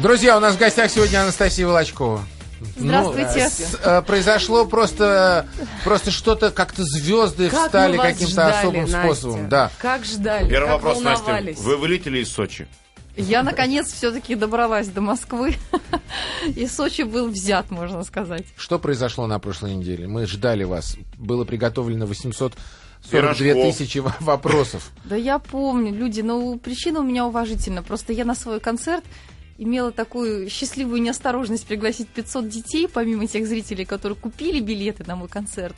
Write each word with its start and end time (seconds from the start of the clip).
Друзья, 0.00 0.36
у 0.36 0.40
нас 0.40 0.54
в 0.54 0.58
гостях 0.58 0.90
сегодня 0.90 1.22
Анастасия 1.22 1.66
Волочкова. 1.66 2.22
Здравствуйте. 2.76 3.44
Ну, 3.44 3.48
с- 3.50 3.78
э, 3.82 4.02
произошло 4.02 4.66
просто, 4.66 5.46
просто 5.84 6.10
что-то, 6.10 6.50
как-то 6.50 6.84
звезды 6.84 7.48
Как 7.48 7.66
встали 7.66 7.96
каким-то 7.96 8.48
особым 8.60 8.82
Настя. 8.82 9.02
способом. 9.02 9.48
Да. 9.48 9.70
Как 9.78 10.04
ждали, 10.04 10.48
Первый 10.48 10.66
как 10.66 10.82
вопрос, 10.82 11.00
Настя. 11.02 11.42
Вы 11.58 11.76
вылетели 11.76 12.18
из 12.18 12.30
Сочи? 12.32 12.66
Я, 13.16 13.42
наконец, 13.42 13.92
все-таки 13.92 14.34
добралась 14.34 14.88
до 14.88 15.00
Москвы. 15.00 15.56
И 16.54 16.66
Сочи 16.66 17.02
был 17.02 17.28
взят, 17.28 17.70
можно 17.70 18.02
сказать. 18.04 18.44
Что 18.56 18.78
произошло 18.78 19.26
на 19.26 19.38
прошлой 19.38 19.74
неделе? 19.74 20.06
Мы 20.06 20.26
ждали 20.26 20.64
вас. 20.64 20.96
Было 21.18 21.44
приготовлено 21.44 22.06
842 22.06 23.10
Пирожков. 23.10 23.76
тысячи 23.76 23.98
во- 23.98 24.14
вопросов. 24.20 24.90
Да 25.04 25.16
я 25.16 25.38
помню, 25.38 25.92
люди, 25.94 26.20
ну, 26.20 26.58
причина 26.58 27.00
у 27.00 27.02
меня 27.04 27.26
уважительна. 27.26 27.82
Просто 27.82 28.12
я 28.12 28.24
на 28.24 28.34
свой 28.34 28.60
концерт 28.60 29.04
имела 29.60 29.92
такую 29.92 30.48
счастливую 30.48 31.02
неосторожность 31.02 31.66
пригласить 31.66 32.08
500 32.08 32.48
детей, 32.48 32.88
помимо 32.88 33.26
тех 33.26 33.46
зрителей, 33.46 33.84
которые 33.84 34.16
купили 34.16 34.58
билеты 34.58 35.04
на 35.06 35.16
мой 35.16 35.28
концерт. 35.28 35.76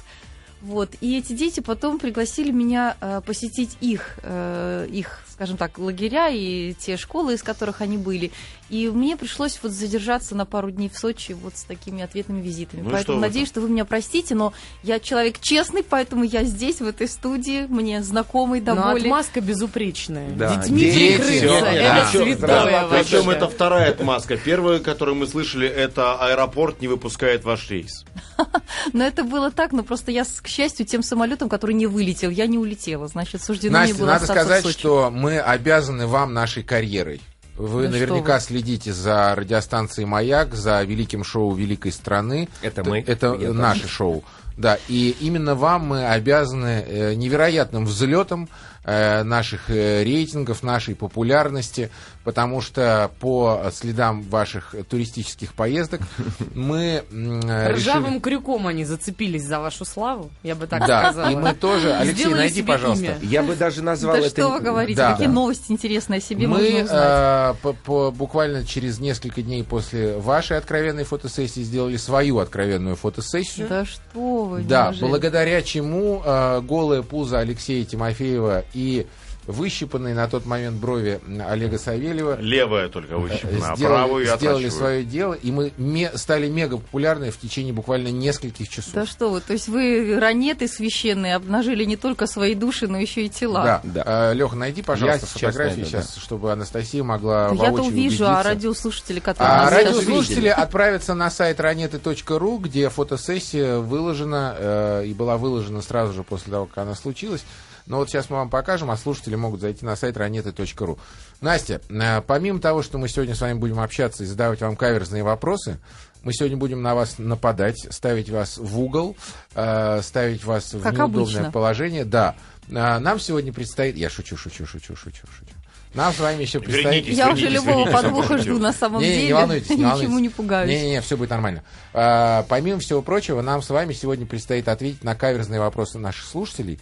Вот. 0.61 0.91
И 1.01 1.19
эти 1.19 1.33
дети 1.33 1.59
потом 1.59 1.99
пригласили 1.99 2.53
меня 2.53 2.97
э, 3.01 3.21
посетить 3.27 3.77
их, 3.81 4.21
э, 4.23 4.87
их, 4.89 5.25
скажем 5.43 5.57
так, 5.57 5.77
лагеря 5.79 6.29
и 6.29 6.73
те 6.75 6.97
школы, 6.97 7.35
из 7.35 7.43
которых 7.43 7.81
они 7.81 7.99
были. 7.99 8.31
И 8.71 8.89
мне 8.89 9.17
пришлось 9.17 9.59
вот 9.61 9.73
задержаться 9.73 10.37
на 10.37 10.47
пару 10.47 10.71
дней 10.71 10.89
в 10.89 10.97
Сочи 10.97 11.33
вот 11.33 11.57
с 11.57 11.65
такими 11.65 12.01
ответными 12.01 12.41
визитами. 12.41 12.83
Ну 12.83 12.91
поэтому 12.91 13.19
что 13.19 13.21
надеюсь, 13.21 13.49
что 13.49 13.61
вы 13.61 13.69
меня 13.69 13.85
простите, 13.85 14.37
но 14.37 14.53
я 14.85 15.01
человек 15.01 15.41
честный, 15.41 15.83
поэтому 15.83 16.23
я 16.23 16.45
здесь, 16.45 16.81
в 16.81 16.87
этой 16.87 17.09
студии, 17.09 17.67
мне 17.69 18.03
знакомый 18.05 18.61
до 18.61 18.75
Но 18.75 18.93
боли. 18.93 19.01
отмазка 19.01 19.41
безупречная. 19.41 20.31
Да. 20.31 20.55
Детьми 20.55 20.79
Дети, 20.81 21.17
прикрыться. 21.17 21.33
всё, 21.33 21.55
Это 21.57 21.95
да. 21.95 22.07
святое 22.07 22.39
Да, 22.39 22.89
причем 22.91 23.31
это 23.31 23.49
вторая 23.49 23.91
отмазка. 23.91 24.37
Первая, 24.37 24.79
которую 24.79 25.17
мы 25.17 25.27
слышали, 25.27 25.67
это 25.69 26.15
аэропорт 26.15 26.81
не 26.81 26.87
выпускает 26.87 27.45
ваш 27.45 27.69
рейс. 27.69 28.05
Но 28.93 29.05
это 29.05 29.25
было 29.25 29.51
так, 29.51 29.73
но 29.73 29.83
просто 29.83 30.11
я, 30.11 30.25
к 30.25 30.49
счастью, 30.49 30.87
тем 30.87 31.03
самолетом, 31.03 31.49
который 31.49 31.75
не 31.75 31.87
вылетел, 31.87 32.31
я 32.31 32.47
не 32.47 32.59
улетела. 32.59 33.07
Значит, 33.09 33.43
суждено 33.43 33.79
мне 33.79 33.89
Настя, 33.89 33.99
было 33.99 34.07
надо 34.07 34.27
сказать, 34.27 34.63
Сочи. 34.63 34.79
что 34.79 35.11
мы 35.11 35.32
обязаны 35.41 36.07
вам 36.07 36.33
нашей 36.33 36.63
карьерой. 36.63 37.21
Вы 37.57 37.83
Да 37.83 37.89
что 37.89 37.99
наверняка 37.99 38.35
вы. 38.37 38.41
следите 38.41 38.93
за 38.93 39.35
радиостанцией 39.35 40.07
«Маяк», 40.07 40.55
за 40.55 40.83
великим 40.83 41.23
шоу 41.23 41.55
«Великой 41.55 41.93
страны». 41.93 42.49
Это 42.63 42.83
мы. 42.83 43.01
Это 43.07 43.37
Я 43.39 43.53
наше 43.53 43.89
шоу. 43.89 44.25
Да, 44.57 44.79
и 44.89 45.17
именно 45.21 45.55
вам 45.55 45.87
мы 45.87 46.07
обязаны 46.07 46.85
э, 46.87 47.15
невероятным 47.15 47.87
взлетом 47.87 48.49
э, 48.85 49.23
наших 49.23 49.71
э, 49.71 50.05
рейтингов, 50.05 50.63
нашей 50.63 50.95
популярности, 50.95 51.91
потому 52.25 52.61
что 52.61 53.11
по 53.21 53.63
следам 53.73 54.23
ваших 54.23 54.75
туристических 54.89 55.55
поездок 55.55 56.01
мы 56.55 57.05
Ржавым 57.11 58.05
решили... 58.07 58.19
крюком 58.21 58.67
они 58.67 58.85
зацепились 58.85 59.45
за 59.45 59.61
вашу 59.61 59.85
славу, 59.85 60.31
я 60.43 60.55
бы 60.55 60.67
так 60.67 60.87
Да, 60.87 61.05
сказала. 61.11 61.31
и 61.31 61.37
мы 61.37 61.55
тоже... 61.55 61.93
Алексей, 61.95 62.25
Сделали 62.25 62.39
найди, 62.41 62.63
пожалуйста. 62.63 63.05
имя. 63.05 63.19
Я 63.23 63.43
бы 63.43 63.55
даже 63.57 63.83
назвал 63.83 64.15
Да 64.17 64.21
это... 64.21 64.29
что 64.31 64.49
вы 64.51 64.61
говорите, 64.61 64.97
Да. 64.99 65.13
какие 65.13 65.27
Да. 65.27 65.33
новости 65.33 65.73
интересные 65.73 66.19
о 66.19 66.21
себе 66.21 66.47
Мы 66.47 66.59
можно 66.59 66.83
узнать. 66.85 66.91
э, 66.91 67.55
по- 67.63 67.73
по- 67.73 68.11
буквально 68.11 68.65
через 68.65 68.99
несколько 68.99 69.43
дней 69.43 69.65
после 69.65 70.17
вашей 70.19 70.57
откровенной 70.59 71.05
фотосессии 71.05 71.61
сделали 71.61 71.97
свою 71.97 72.39
откровенную 72.39 72.97
фотосессию. 72.97 73.67
Да 73.69 73.85
что 73.85 74.45
вы, 74.45 74.63
Да, 74.63 74.87
неужели? 74.89 75.09
благодаря 75.09 75.63
чему 75.63 76.23
э, 76.25 76.61
голое 76.63 77.03
пузо 77.03 77.39
Алексея 77.41 77.85
Тимофеева 77.85 78.65
и 78.75 79.07
выщипанные 79.47 80.15
на 80.15 80.29
тот 80.29 80.47
момент 80.47 80.77
брови 80.77 81.21
Олега 81.49 81.79
Савельева 81.79 82.41
Левая 82.41 82.89
только 82.89 83.19
выщипана, 83.19 83.73
а 83.73 83.77
сделали, 83.77 83.95
правую 83.95 84.25
я 84.25 84.37
сделали 84.37 84.57
отращиваю. 84.67 84.71
свое 84.71 85.05
дело, 85.05 85.35
и 85.35 85.51
мы 85.51 85.73
ме- 85.77 86.13
стали 86.17 86.49
мега 86.49 86.77
популярны 86.79 87.31
в 87.31 87.39
течение 87.39 87.73
буквально 87.73 88.09
нескольких 88.09 88.69
часов. 88.69 88.95
Да 88.95 89.07
что 89.07 89.31
вы, 89.31 89.41
то 89.41 89.53
есть 89.53 89.69
вы 89.69 90.19
ранеты 90.21 90.69
священные 90.69 91.35
обнажили 91.35 91.85
не 91.85 91.97
только 91.97 92.27
свои 92.27 92.55
души, 92.55 92.87
но 92.87 92.99
еще 92.99 93.25
и 93.27 93.29
тела. 93.29 93.81
Да. 93.85 94.05
Да. 94.05 94.33
Леха, 94.33 94.55
найди, 94.57 94.83
пожалуйста, 94.83 95.27
Я 95.27 95.27
сейчас 95.27 95.33
фотографии 95.55 95.81
найду, 95.81 95.91
сейчас, 95.91 96.17
чтобы 96.17 96.53
Анастасия 96.53 97.03
могла 97.03 97.49
Да 97.51 97.55
я-то 97.67 97.83
увижу, 97.83 98.25
а 98.25 98.29
убедиться. 98.29 98.43
радиослушатели, 98.43 99.21
которые 99.21 99.53
А 99.53 99.71
радиослушатели 99.71 100.35
видели. 100.37 100.49
отправятся 100.49 101.15
на 101.15 101.31
сайт 101.31 101.59
ранеты.ру, 101.61 102.59
где 102.59 102.89
фотосессия 102.91 103.79
выложена 103.79 104.55
э, 104.59 105.05
и 105.07 105.15
была 105.15 105.37
выложена 105.37 105.83
сразу 105.83 106.13
же 106.13 106.23
после 106.23 106.53
того, 106.53 106.67
как 106.67 106.79
она 106.79 106.95
случилась. 106.95 107.45
Но 107.87 107.99
вот 107.99 108.09
сейчас 108.09 108.31
мы 108.31 108.37
вам 108.37 108.51
покажем, 108.51 108.91
а 108.91 108.97
слушатели 108.97 109.35
могут 109.35 109.61
зайти 109.61 109.85
на 109.85 109.97
сайт 109.97 110.17
ранеты.ру. 110.17 110.99
Настя, 111.41 111.81
э, 111.89 112.21
помимо 112.23 112.61
того, 112.61 112.83
что 112.83 112.99
мы 112.99 113.09
сегодня 113.09 113.35
с 113.35 113.41
вами 113.41 113.59
будем 113.59 113.81
общаться 113.81 114.23
и 114.23 114.27
задавать 114.27 114.61
вам 114.61 114.77
каверзные 114.77 115.23
вопросы, 115.23 115.79
мы 116.23 116.33
сегодня 116.33 116.57
будем 116.57 116.83
на 116.83 116.95
вас 116.95 117.17
нападать, 117.19 117.87
ставить 117.91 118.31
вас 118.31 118.57
в 118.59 118.79
угол, 118.81 119.17
э, 119.55 120.01
ставить 120.03 120.45
вас 120.45 120.73
в 120.73 120.81
Как 120.83 120.93
неудобное 120.93 121.23
обычно. 121.41 121.53
положение. 121.53 122.05
Да. 122.05 122.37
А, 122.73 123.01
Нам 123.01 123.19
сегодня 123.19 123.53
предстоит... 123.53 123.97
Я 123.97 124.09
шучу, 124.09 124.37
шучу, 124.37 124.65
шучу, 124.67 124.95
шучу, 124.95 125.27
шучу. 125.27 125.53
Нам 125.95 126.13
с 126.13 126.21
вами 126.21 126.43
еще 126.43 126.61
предстоит... 126.61 127.05
Вернитесь, 127.05 127.19
Я 127.19 127.27
уже 127.33 127.47
Извините, 127.49 127.55
любого 127.67 127.91
подвоха 127.91 128.39
жду 128.39 128.59
на 128.59 128.73
самом 128.73 129.03
Не, 129.03 129.09
не, 129.09 129.15
деле. 129.15 129.27
не 129.27 129.33
волнуйтесь, 129.35 129.69
не 129.71 129.77
Ничему 129.79 129.91
волнуйтесь. 129.91 130.21
не 130.23 130.29
пугаюсь. 130.31 130.71
Не-не-не, 130.71 131.01
все 131.03 131.17
будет 131.17 131.31
нормально. 131.31 131.65
А, 131.93 132.47
помимо 132.49 132.79
всего 132.79 133.03
прочего, 133.03 133.43
нам 133.43 133.61
с 133.61 133.69
вами 133.69 133.93
сегодня 133.93 134.25
предстоит 134.25 134.69
ответить 134.69 135.05
на 135.05 135.15
каверзные 135.15 135.61
вопросы 135.61 135.99
наших 135.99 136.25
слушателей, 136.25 136.79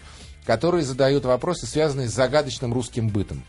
которые 0.46 0.84
задают 0.84 1.24
вопросы, 1.24 1.66
связанные 1.66 2.08
с 2.08 2.12
загадочным 2.12 2.72
русским 2.72 3.08
бытом. 3.08 3.42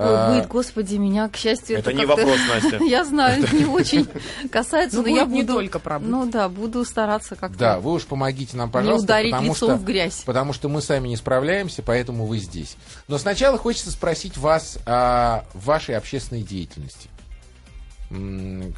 А, 0.00 0.30
Ой, 0.32 0.38
быт, 0.40 0.48
господи, 0.48 0.94
меня, 0.94 1.28
к 1.28 1.36
счастью, 1.36 1.78
Это 1.78 1.92
не 1.92 2.06
как-то- 2.06 2.24
вопрос, 2.24 2.38
Настя. 2.48 2.76
Я 2.84 3.04
знаю, 3.04 3.44
не 3.52 3.64
очень 3.64 4.06
касается, 4.48 4.98
Ну, 4.98 5.02
но 5.02 5.08
я 5.08 5.24
не 5.24 5.42
буду... 5.42 5.54
только 5.54 5.80
про. 5.80 5.98
Ну 5.98 6.24
да, 6.30 6.48
буду 6.48 6.84
стараться 6.84 7.34
как-то 7.34 7.58
Да, 7.58 7.80
вы 7.80 7.94
уж 7.94 8.04
помогите 8.04 8.56
нам, 8.56 8.68
не 8.68 8.72
пожалуйста, 8.72 9.04
ударить 9.04 9.32
потому 9.32 9.52
лицом 9.54 9.68
что, 9.70 9.76
в 9.76 9.84
грязь. 9.84 10.22
потому 10.24 10.52
что 10.52 10.68
мы 10.68 10.82
сами 10.82 11.08
не 11.08 11.16
справляемся, 11.16 11.82
поэтому 11.82 12.26
вы 12.26 12.38
здесь. 12.38 12.76
Но 13.08 13.18
сначала 13.18 13.58
хочется 13.58 13.90
спросить 13.90 14.36
вас 14.36 14.78
о 14.86 15.42
вашей 15.52 15.96
общественной 15.96 16.42
деятельности. 16.42 17.08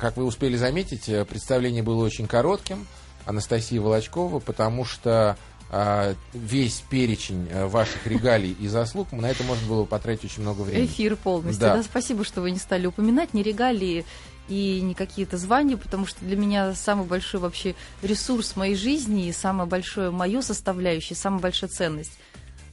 Как 0.00 0.16
вы 0.16 0.24
успели 0.24 0.56
заметить, 0.56 1.08
э, 1.08 1.24
представление 1.24 1.82
было 1.82 2.02
очень 2.04 2.26
коротким. 2.26 2.86
Анастасия 3.26 3.80
Волочкова, 3.80 4.40
потому 4.40 4.84
что 4.86 5.10
а, 5.30 5.36
весь 6.32 6.82
перечень 6.90 7.48
э, 7.48 7.66
ваших 7.66 8.06
регалий 8.06 8.56
и 8.58 8.66
заслуг, 8.66 9.12
на 9.12 9.26
это 9.26 9.44
можно 9.44 9.68
было 9.68 9.84
потратить 9.84 10.24
очень 10.24 10.42
много 10.42 10.62
времени. 10.62 10.86
Эфир 10.86 11.16
полностью. 11.16 11.60
Да. 11.60 11.76
Да. 11.76 11.82
спасибо, 11.84 12.24
что 12.24 12.40
вы 12.40 12.50
не 12.50 12.58
стали 12.58 12.86
упоминать 12.86 13.34
ни 13.34 13.42
регалии 13.42 14.04
и 14.48 14.80
не 14.80 14.94
какие-то 14.94 15.36
звания, 15.36 15.76
потому 15.76 16.06
что 16.06 16.24
для 16.24 16.36
меня 16.36 16.74
самый 16.74 17.06
большой 17.06 17.40
вообще 17.40 17.76
ресурс 18.02 18.56
моей 18.56 18.74
жизни 18.74 19.28
и 19.28 19.32
самое 19.32 19.68
большое 19.68 20.10
мое 20.10 20.42
составляющее, 20.42 21.16
самая 21.16 21.40
большая 21.40 21.70
ценность, 21.70 22.18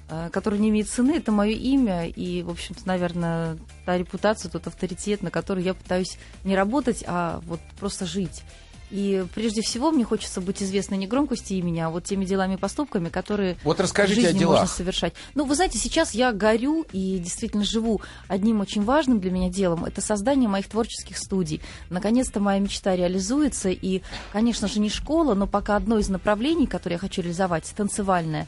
э, 0.09 0.29
которая 0.33 0.59
не 0.59 0.69
имеет 0.69 0.89
цены, 0.89 1.17
это 1.17 1.31
мое 1.31 1.51
имя 1.51 2.07
и, 2.07 2.41
в 2.41 2.49
общем-то, 2.49 2.87
наверное, 2.87 3.59
та 3.85 3.95
репутация, 3.95 4.49
тот 4.49 4.65
авторитет, 4.65 5.21
на 5.21 5.29
который 5.29 5.63
я 5.63 5.75
пытаюсь 5.75 6.17
не 6.43 6.55
работать, 6.55 7.03
а 7.05 7.41
вот 7.45 7.59
просто 7.79 8.07
жить. 8.07 8.41
И 8.89 9.25
прежде 9.35 9.61
всего 9.61 9.91
мне 9.91 10.05
хочется 10.05 10.39
быть 10.39 10.63
известной 10.63 10.97
не 10.97 11.07
громкостью 11.07 11.57
имени, 11.57 11.79
а 11.79 11.89
вот 11.89 12.05
теми 12.05 12.23
делами 12.25 12.53
и 12.53 12.57
поступками, 12.57 13.09
которые 13.09 13.57
Вот 13.63 13.77
в 13.77 13.81
расскажите 13.81 14.21
о 14.21 14.23
жизни 14.31 14.45
можно 14.45 14.57
делах. 14.59 14.69
совершать. 14.71 15.13
Ну, 15.35 15.45
вы 15.45 15.55
знаете, 15.55 15.77
сейчас 15.77 16.13
я 16.13 16.31
горю 16.31 16.85
и 16.93 17.19
действительно 17.19 17.63
живу 17.65 18.01
одним 18.27 18.61
очень 18.61 18.83
важным 18.83 19.19
для 19.19 19.31
меня 19.31 19.49
делом. 19.49 19.83
Это 19.85 20.01
создание 20.01 20.47
моих 20.47 20.67
творческих 20.69 21.17
студий. 21.17 21.61
Наконец-то 21.89 22.39
моя 22.39 22.59
мечта 22.59 22.95
реализуется. 22.95 23.69
И, 23.69 24.01
конечно 24.31 24.67
же, 24.67 24.79
не 24.79 24.89
школа, 24.89 25.33
но 25.33 25.47
пока 25.47 25.75
одно 25.75 25.97
из 25.97 26.07
направлений, 26.09 26.67
которое 26.67 26.95
я 26.95 26.99
хочу 26.99 27.21
реализовать, 27.21 27.73
танцевальное, 27.75 28.47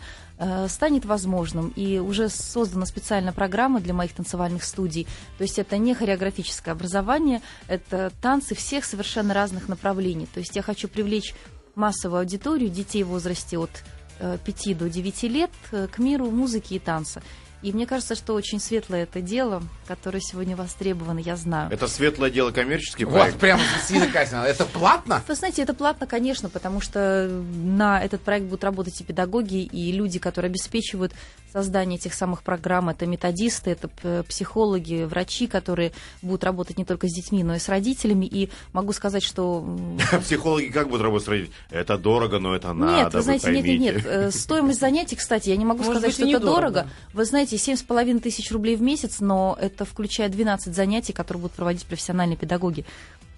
станет 0.68 1.06
возможным. 1.06 1.70
И 1.76 2.00
уже 2.00 2.30
создана 2.30 2.86
специальная 2.86 3.34
программа 3.34 3.82
для 3.82 3.94
моих 3.94 4.14
танцевальных 4.14 4.64
студий. 4.64 5.06
То 5.38 5.44
есть 5.44 5.60
это 5.60 5.78
не 5.78 5.94
хореографическое 5.94 6.74
образование, 6.74 7.42
это 7.68 8.12
танцы 8.22 8.56
всех 8.56 8.86
совершенно 8.86 9.34
разных 9.34 9.68
направлений. 9.68 10.28
То 10.34 10.40
есть 10.40 10.56
я 10.56 10.62
хочу 10.62 10.88
привлечь 10.88 11.34
массовую 11.76 12.20
аудиторию 12.20 12.70
детей 12.70 13.04
в 13.04 13.10
возрасте 13.10 13.58
от 13.58 13.72
э, 14.20 14.38
5 14.44 14.78
до 14.78 14.90
9 14.90 15.24
лет 15.24 15.52
э, 15.72 15.88
к 15.88 15.98
миру 16.00 16.30
музыки 16.30 16.76
и 16.76 16.80
танца. 16.80 17.22
И 17.62 17.74
мне 17.74 17.86
кажется, 17.86 18.16
что 18.16 18.34
очень 18.36 18.60
светлое 18.60 19.04
это 19.04 19.22
дело, 19.22 19.62
которое 19.86 20.22
сегодня 20.22 20.56
востребовано, 20.56 21.20
я 21.20 21.36
знаю. 21.36 21.70
Это 21.72 21.88
светлое 21.88 22.30
дело 22.30 22.52
коммерческий 22.52 23.04
Вот, 23.04 23.14
проект. 23.16 23.38
прямо 23.38 23.62
с 23.86 23.90
языка 23.92 24.26
снял. 24.26 24.46
Это 24.46 24.66
платно? 24.66 25.22
Вы 25.28 25.36
знаете, 25.36 25.64
это 25.64 25.74
платно, 25.74 26.08
конечно, 26.08 26.48
потому 26.48 26.80
что 26.80 27.28
на 27.28 28.02
этот 28.02 28.22
проект 28.22 28.46
будут 28.46 28.64
работать 28.64 29.00
и 29.02 29.04
педагоги, 29.04 29.64
и 29.64 29.92
люди, 29.92 30.20
которые 30.20 30.50
обеспечивают 30.50 31.14
создания 31.52 31.96
этих 31.96 32.14
самых 32.14 32.44
программ. 32.44 32.90
Это 32.90 33.06
методисты, 33.06 33.72
это 33.72 34.24
психологи, 34.24 35.04
врачи, 35.04 35.48
которые 35.48 35.92
будут 36.22 36.44
работать 36.44 36.78
не 36.78 36.86
только 36.86 37.08
с 37.08 37.14
детьми, 37.14 37.44
но 37.44 37.56
и 37.56 37.60
с 37.60 37.70
родителями. 37.70 38.26
И 38.26 38.50
могу 38.74 38.94
сказать, 38.94 39.24
что... 39.24 39.66
Психологи 40.22 40.68
как 40.68 40.88
будут 40.88 41.02
работать 41.02 41.26
с 41.26 41.30
родителями? 41.30 41.56
Это 41.72 41.98
дорого, 41.98 42.40
но 42.40 42.56
это 42.56 42.74
надо, 42.74 43.04
нет, 43.04 43.14
вы 43.14 43.22
знаете, 43.22 43.52
нет, 43.52 43.80
нет. 43.80 44.06
Э, 44.06 44.32
Стоимость 44.32 44.80
занятий, 44.80 45.16
кстати, 45.16 45.50
я 45.50 45.58
не 45.58 45.66
могу 45.66 45.84
сказать, 45.84 46.14
что 46.14 46.28
это 46.28 46.40
дорого. 46.40 46.88
Вы 47.14 47.26
знаете, 47.26 47.56
7,5 47.56 48.20
тысяч 48.20 48.52
рублей 48.52 48.76
в 48.76 48.82
месяц, 48.82 49.20
но 49.20 49.58
это 49.60 49.86
включает 49.86 50.32
12 50.32 50.74
занятий, 50.74 51.14
которые 51.14 51.42
будут 51.42 51.56
проводить 51.56 51.86
профессиональные 51.86 52.38
педагоги. 52.38 52.86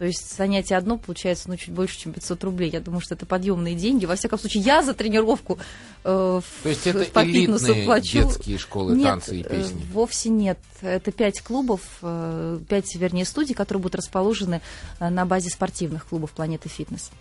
То 0.01 0.07
есть 0.07 0.35
занятие 0.35 0.77
одно 0.77 0.97
получается 0.97 1.47
ну, 1.47 1.57
чуть 1.57 1.69
больше, 1.69 1.99
чем 1.99 2.11
500 2.13 2.43
рублей. 2.43 2.71
Я 2.71 2.79
думаю, 2.79 3.01
что 3.01 3.13
это 3.13 3.27
подъемные 3.27 3.75
деньги. 3.75 4.07
Во 4.07 4.15
всяком 4.15 4.39
случае, 4.39 4.63
я 4.63 4.81
за 4.81 4.95
тренировку 4.95 5.59
э, 6.03 6.41
То 6.63 6.69
есть 6.69 6.87
это 6.87 7.05
по 7.05 7.23
фитнесу 7.23 7.75
плачу. 7.85 8.13
детские 8.13 8.57
школы 8.57 8.95
Нет, 8.95 9.05
танца 9.05 9.35
и 9.35 9.41
э, 9.41 9.43
песни. 9.43 9.85
вовсе 9.93 10.29
нет. 10.29 10.57
Это 10.81 11.11
пять 11.11 11.41
клубов, 11.41 11.81
э, 12.01 12.59
пять, 12.67 12.95
вернее, 12.95 13.25
студий, 13.25 13.53
которые 13.53 13.83
будут 13.83 13.93
расположены 13.93 14.61
э, 14.99 15.09
на 15.09 15.27
базе 15.27 15.51
спортивных 15.51 16.07
клубов 16.07 16.31
«Планеты 16.31 16.67
Фитнес». 16.67 17.11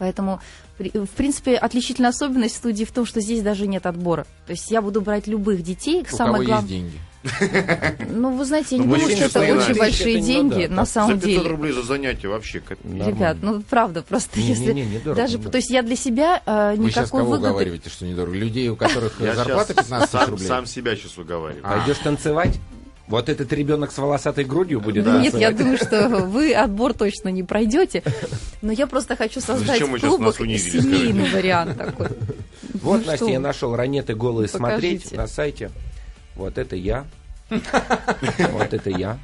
Поэтому, 0.00 0.40
при- 0.78 0.90
в 0.90 1.10
принципе, 1.10 1.54
отличительная 1.56 2.10
особенность 2.10 2.56
студии 2.56 2.84
в 2.84 2.90
том, 2.90 3.04
что 3.06 3.20
здесь 3.20 3.42
даже 3.42 3.66
нет 3.68 3.84
отбора. 3.86 4.26
То 4.46 4.52
есть 4.52 4.68
я 4.70 4.80
буду 4.82 5.00
брать 5.02 5.26
любых 5.28 5.62
детей. 5.62 6.04
У 6.10 6.16
Самое 6.16 6.34
кого 6.36 6.44
глав- 6.46 6.58
есть 6.62 6.68
деньги. 6.68 6.98
Ну, 8.08 8.34
вы 8.34 8.44
знаете, 8.46 8.76
я 8.76 8.78
не 8.78 8.86
Ну, 8.86 8.92
думаю, 8.94 9.02
мужчине 9.10 9.28
что 9.28 9.42
это 9.42 9.54
очень 9.58 9.74
большие 9.78 10.20
не 10.20 10.26
деньги 10.26 10.66
на 10.66 10.86
самом 10.86 11.20
500 11.20 11.28
деле. 11.28 11.50
рублей 11.50 11.72
за 11.72 11.82
занятие 11.82 12.28
вообще. 12.28 12.62
Ребят, 12.82 13.36
ну 13.42 13.60
правда, 13.68 14.00
просто 14.02 14.40
Не, 14.40 14.46
если 14.46 14.72
не, 14.72 14.86
не, 14.86 14.94
недорого, 14.94 15.20
даже, 15.20 15.38
то 15.38 15.56
есть 15.56 15.68
я 15.70 15.82
для 15.82 15.96
себя 15.96 16.40
э, 16.46 16.76
Вы 16.78 16.88
сейчас 16.90 17.04
никакой 17.04 17.20
кого 17.20 17.30
выгоды. 17.32 17.48
уговариваете, 17.50 17.90
что 17.90 18.06
недорого? 18.06 18.34
Людей, 18.36 18.68
у 18.70 18.76
которых 18.76 19.18
зарплата 19.18 19.74
щас 19.74 19.84
15 19.86 20.10
тысяч 20.10 20.18
сам, 20.22 20.30
рублей? 20.30 20.46
сам 20.48 20.64
себя 20.66 20.96
сейчас 20.96 21.18
уговариваю. 21.18 21.62
А. 21.62 21.76
Пойдешь 21.78 21.98
танцевать? 22.02 22.58
Вот 23.10 23.28
этот 23.28 23.52
ребенок 23.52 23.90
с 23.90 23.98
волосатой 23.98 24.44
грудью 24.44 24.80
будет 24.80 25.04
Да 25.04 25.20
Нет, 25.20 25.34
я 25.34 25.50
думаю, 25.50 25.76
что 25.78 26.08
вы 26.08 26.54
отбор 26.54 26.94
точно 26.94 27.28
не 27.30 27.42
пройдете. 27.42 28.04
Но 28.62 28.70
я 28.70 28.86
просто 28.86 29.16
хочу 29.16 29.40
создать 29.40 29.80
Зачем 29.80 29.92
унизили, 30.38 30.80
семейный 30.80 31.28
вариант 31.28 31.76
такой. 31.76 32.06
Вот, 32.74 33.00
Ну 33.00 33.10
Настя, 33.10 33.24
я 33.26 33.40
нашел 33.40 33.74
ранеты 33.74 34.14
голые 34.14 34.46
смотреть 34.46 35.02
Покажите. 35.02 35.16
на 35.16 35.26
сайте. 35.26 35.70
Вот 36.36 36.56
это 36.56 36.76
я. 36.76 37.04
Вот 37.50 38.72
это 38.72 38.90
я. 38.90 39.18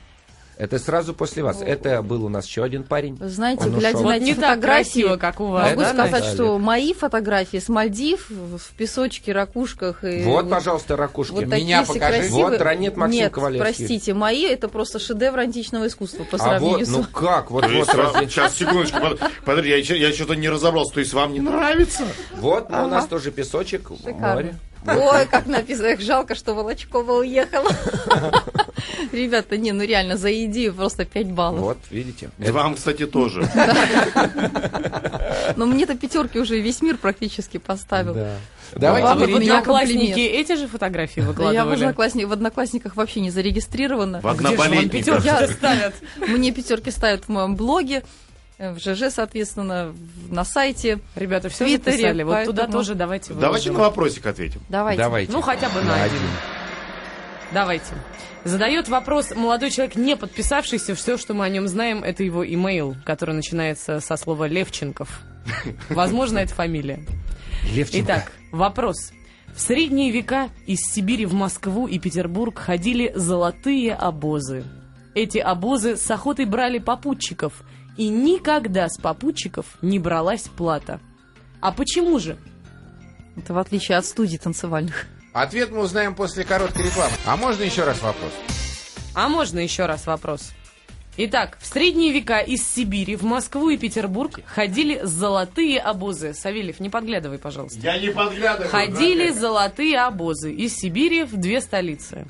Это 0.58 0.78
сразу 0.78 1.12
после 1.12 1.42
вас. 1.42 1.60
Это 1.60 2.00
был 2.02 2.24
у 2.24 2.28
нас 2.30 2.46
еще 2.46 2.64
один 2.64 2.82
парень. 2.82 3.16
Вы 3.16 3.28
знаете, 3.28 3.64
Он 3.64 3.72
глядя 3.78 3.98
ушел. 3.98 4.08
на 4.08 4.14
Вот 4.14 4.22
эти 4.22 4.24
не 4.24 4.34
так 4.34 4.44
фотографии, 4.54 5.02
красиво, 5.02 5.16
как 5.16 5.40
у 5.40 5.46
вас. 5.48 5.68
могу 5.70 5.80
да, 5.82 5.88
сказать, 5.92 6.12
Настя? 6.12 6.32
что 6.34 6.58
мои 6.58 6.94
фотографии 6.94 7.58
с 7.58 7.68
Мальдив 7.68 8.30
в 8.30 8.74
песочке, 8.76 9.32
ракушках 9.32 10.02
и 10.04 10.22
Вот, 10.24 10.48
пожалуйста, 10.48 10.96
ракушки. 10.96 11.32
вот 11.32 11.44
Меня 11.46 11.82
покажи. 11.84 11.98
красивые. 12.20 12.44
Вот 12.46 12.60
Ранет 12.60 12.96
Максим 12.96 13.20
Нет, 13.20 13.32
Ковалевский. 13.34 13.74
простите, 13.76 14.14
мои 14.14 14.44
это 14.46 14.68
просто 14.68 14.98
шедевр 14.98 15.38
античного 15.40 15.88
искусства 15.88 16.24
по 16.24 16.36
А 16.36 16.38
сравнению 16.38 16.78
вот, 16.78 16.86
с 16.88 16.90
ну 16.90 17.04
как, 17.12 17.50
вот, 17.50 17.66
вот, 17.70 17.88
разве- 17.94 18.26
Сейчас, 18.28 18.56
секундочку, 18.56 18.98
под- 19.00 19.20
подожди, 19.44 19.68
я, 19.70 19.76
еще- 19.76 19.98
я 20.00 20.10
что-то 20.12 20.36
не 20.36 20.48
разобрался. 20.48 20.94
То 20.94 21.00
есть 21.00 21.12
вам 21.12 21.32
не 21.34 21.40
нравится? 21.40 22.04
вот 22.36 22.70
ну, 22.70 22.84
у 22.84 22.88
нас 22.88 23.04
Ага. 23.04 23.10
тоже 23.10 23.30
песочек, 23.30 23.90
Шикарно. 23.98 24.32
море. 24.34 24.54
Ой, 24.88 25.26
как 25.26 25.46
написано, 25.46 25.96
жалко, 26.00 26.34
что 26.34 26.54
Волочкова 26.54 27.18
уехала. 27.18 27.70
Ребята, 29.12 29.56
не, 29.56 29.72
ну 29.72 29.84
реально, 29.84 30.16
за 30.16 30.32
идею 30.46 30.74
просто 30.74 31.04
5 31.04 31.26
баллов. 31.32 31.60
Вот, 31.60 31.78
видите. 31.90 32.30
Вам, 32.38 32.74
кстати, 32.74 33.06
тоже. 33.06 33.48
Но 35.56 35.66
мне-то 35.66 35.96
пятерки 35.96 36.38
уже 36.38 36.58
весь 36.60 36.82
мир 36.82 36.96
практически 36.96 37.58
поставил. 37.58 38.14
Да. 38.14 38.36
Давайте 38.74 39.06
Ладно, 39.06 39.20
вы 39.20 39.26
в 39.26 39.30
вот 39.34 39.40
перейдем- 39.40 39.52
Одноклассники 39.58 40.20
эти 40.20 40.56
же 40.56 40.66
фотографии 40.66 41.20
Да 41.20 41.22
Я 41.22 41.26
в, 41.26 41.28
выкладывали? 41.68 41.84
одноклассни- 41.84 42.24
в 42.24 42.32
одноклассниках 42.32 42.96
вообще 42.96 43.20
не 43.20 43.30
зарегистрирована. 43.30 44.20
В 44.20 44.34
Где 44.34 44.48
же 44.48 44.56
вам 44.56 44.66
одноболетниках. 44.66 45.22
пятерки 45.22 45.26
Я- 45.26 45.48
ставят? 45.48 45.94
Мне 46.26 46.50
пятерки 46.52 46.90
ставят 46.90 47.24
в 47.24 47.28
моем 47.28 47.54
блоге, 47.54 48.02
э, 48.58 48.72
в 48.72 48.78
ЖЖ, 48.80 49.12
соответственно, 49.14 49.94
на 50.30 50.44
сайте. 50.44 50.98
Ребята, 51.14 51.48
все 51.48 51.64
Твиттере, 51.64 51.92
записали. 51.96 52.22
Вот 52.24 52.44
туда 52.44 52.62
поэтому- 52.62 52.72
тоже 52.72 52.94
давайте 52.96 53.34
Давайте 53.34 53.70
выложим. 53.70 53.74
на 53.74 53.80
вопросик 53.80 54.26
ответим. 54.26 54.60
Давайте. 54.68 55.00
Давайте. 55.02 55.32
Ну, 55.32 55.40
хотя 55.42 55.68
бы 55.68 55.80
на 55.82 56.02
один. 56.02 56.18
Давайте. 57.52 57.94
Задает 58.44 58.88
вопрос 58.88 59.34
молодой 59.34 59.70
человек, 59.70 59.96
не 59.96 60.16
подписавшийся. 60.16 60.94
Все, 60.94 61.16
что 61.16 61.34
мы 61.34 61.44
о 61.44 61.48
нем 61.48 61.68
знаем, 61.68 62.02
это 62.02 62.22
его 62.22 62.46
имейл, 62.46 62.96
который 63.04 63.34
начинается 63.34 64.00
со 64.00 64.16
слова 64.16 64.46
Левченков. 64.46 65.20
Возможно, 65.90 66.38
это 66.38 66.54
фамилия. 66.54 67.04
Левченко. 67.72 68.04
Итак, 68.04 68.32
вопрос. 68.52 69.12
В 69.54 69.60
средние 69.60 70.10
века 70.10 70.50
из 70.66 70.80
Сибири 70.80 71.24
в 71.24 71.34
Москву 71.34 71.86
и 71.86 71.98
Петербург 71.98 72.58
ходили 72.58 73.12
золотые 73.14 73.94
обозы. 73.94 74.64
Эти 75.14 75.38
обозы 75.38 75.96
с 75.96 76.10
охотой 76.10 76.44
брали 76.44 76.78
попутчиков, 76.78 77.62
и 77.96 78.08
никогда 78.08 78.88
с 78.88 78.98
попутчиков 78.98 79.78
не 79.80 79.98
бралась 79.98 80.42
плата. 80.42 81.00
А 81.60 81.72
почему 81.72 82.18
же? 82.18 82.36
Это 83.36 83.54
в 83.54 83.58
отличие 83.58 83.96
от 83.96 84.04
студий 84.04 84.36
танцевальных. 84.36 85.06
Ответ 85.36 85.70
мы 85.70 85.80
узнаем 85.80 86.14
после 86.14 86.44
короткой 86.44 86.86
рекламы. 86.86 87.12
А 87.26 87.36
можно 87.36 87.62
еще 87.62 87.84
раз 87.84 88.00
вопрос? 88.00 88.32
А 89.14 89.28
можно 89.28 89.58
еще 89.58 89.84
раз 89.84 90.06
вопрос? 90.06 90.52
Итак, 91.18 91.58
в 91.60 91.66
средние 91.66 92.10
века 92.10 92.38
из 92.38 92.66
Сибири 92.66 93.16
в 93.16 93.22
Москву 93.22 93.68
и 93.68 93.76
Петербург 93.76 94.40
ходили 94.46 94.98
золотые 95.02 95.78
обозы. 95.78 96.32
Савельев, 96.32 96.80
не 96.80 96.88
подглядывай, 96.88 97.36
пожалуйста. 97.36 97.78
Я 97.80 97.98
не 97.98 98.08
подглядываю. 98.08 98.70
Ходили 98.70 99.28
золотые 99.28 99.98
обозы 100.00 100.54
из 100.54 100.74
Сибири 100.74 101.24
в 101.24 101.36
две 101.36 101.60
столицы. 101.60 102.26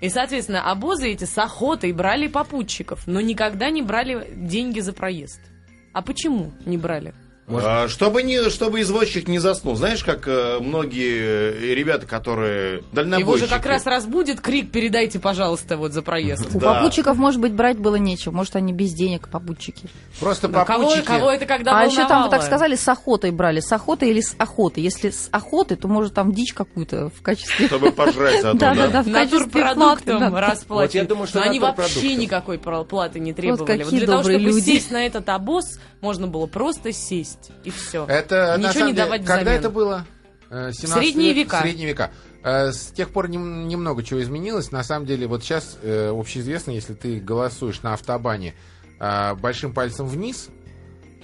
И, 0.00 0.08
соответственно, 0.08 0.70
обозы 0.70 1.10
эти 1.10 1.24
с 1.24 1.36
охотой 1.36 1.92
брали 1.92 2.28
попутчиков, 2.28 3.04
но 3.08 3.20
никогда 3.20 3.68
не 3.70 3.82
брали 3.82 4.28
деньги 4.32 4.78
за 4.78 4.92
проезд. 4.92 5.40
А 5.92 6.02
почему 6.02 6.52
не 6.64 6.78
брали? 6.78 7.14
А, 7.46 7.88
Чтобы, 7.88 8.22
не, 8.22 8.48
чтобы 8.48 8.80
извозчик 8.80 9.28
не 9.28 9.38
заснул. 9.38 9.76
Знаешь, 9.76 10.02
как 10.02 10.26
э, 10.26 10.58
многие 10.60 11.74
ребята, 11.74 12.06
которые 12.06 12.76
Его 12.76 12.84
дальнобойщики. 12.92 13.48
же 13.48 13.54
как 13.54 13.66
раз 13.66 13.84
разбудит 13.84 14.40
крик 14.40 14.70
«передайте, 14.72 15.18
пожалуйста, 15.18 15.76
вот 15.76 15.92
за 15.92 16.00
проезд». 16.00 16.54
У 16.54 16.58
Да. 16.58 16.74
попутчиков, 16.74 17.18
может 17.18 17.40
быть, 17.40 17.52
брать 17.52 17.78
было 17.78 17.96
нечего. 17.96 18.32
Может, 18.32 18.56
они 18.56 18.72
без 18.72 18.94
денег, 18.94 19.28
попутчики. 19.28 19.88
Просто 20.20 20.48
кого, 20.48 20.64
попутчики... 20.64 21.04
кого 21.04 21.30
это 21.30 21.44
когда 21.44 21.78
а 21.78 21.84
еще 21.84 22.06
там, 22.08 22.24
вы 22.24 22.30
так 22.30 22.42
сказали, 22.42 22.76
с 22.76 22.88
охотой 22.88 23.30
брали. 23.30 23.60
С 23.60 23.70
охотой 23.72 24.08
или 24.10 24.22
с 24.22 24.34
охоты? 24.38 24.80
Если 24.80 25.10
с 25.10 25.28
охоты, 25.30 25.76
то, 25.76 25.86
может, 25.86 26.14
там 26.14 26.32
дичь 26.32 26.54
какую-то 26.54 27.10
в 27.10 27.20
качестве... 27.20 27.66
Чтобы 27.66 27.92
пожрать 27.92 28.40
заодно, 28.42 28.60
Да, 28.60 28.74
да, 28.74 28.88
да? 28.88 29.02
в 29.02 29.12
качестве 29.12 29.74
платы. 29.74 30.12
Расплачивать. 30.18 30.66
Вот 30.68 30.94
я 30.94 31.04
думаю, 31.04 31.26
что 31.26 31.40
Но 31.40 31.44
они 31.44 31.60
вообще 31.60 32.14
никакой 32.14 32.58
платы 32.58 33.20
не 33.20 33.34
требовали. 33.34 33.66
какие 33.80 33.98
для 33.98 34.06
того, 34.06 34.22
чтобы 34.22 34.60
сесть 34.62 34.90
на 34.90 35.04
этот 35.04 35.28
обоз, 35.28 35.78
можно 36.00 36.26
было 36.26 36.46
просто 36.46 36.92
сесть. 36.92 37.33
И 37.64 37.70
все. 37.70 38.04
Это, 38.06 38.56
Ничего 38.58 38.86
не 38.86 38.92
деле, 38.92 39.04
давать 39.04 39.24
Когда 39.24 39.42
взамен. 39.42 39.58
это 39.60 39.70
было? 39.70 40.06
Э, 40.50 40.70
17 40.72 40.90
Средние 41.02 41.32
век? 41.34 41.46
века. 41.46 41.60
Средние 41.62 41.88
века. 41.88 42.10
Э, 42.42 42.72
С 42.72 42.86
тех 42.92 43.10
пор 43.10 43.28
нем- 43.28 43.66
немного 43.68 44.02
чего 44.02 44.22
изменилось. 44.22 44.70
На 44.72 44.82
самом 44.84 45.06
деле, 45.06 45.26
вот 45.26 45.42
сейчас 45.42 45.78
э, 45.82 46.10
общеизвестно, 46.10 46.70
если 46.72 46.94
ты 46.94 47.18
голосуешь 47.20 47.82
на 47.82 47.94
автобане 47.94 48.54
э, 49.00 49.34
большим 49.34 49.72
пальцем 49.72 50.06
вниз, 50.06 50.48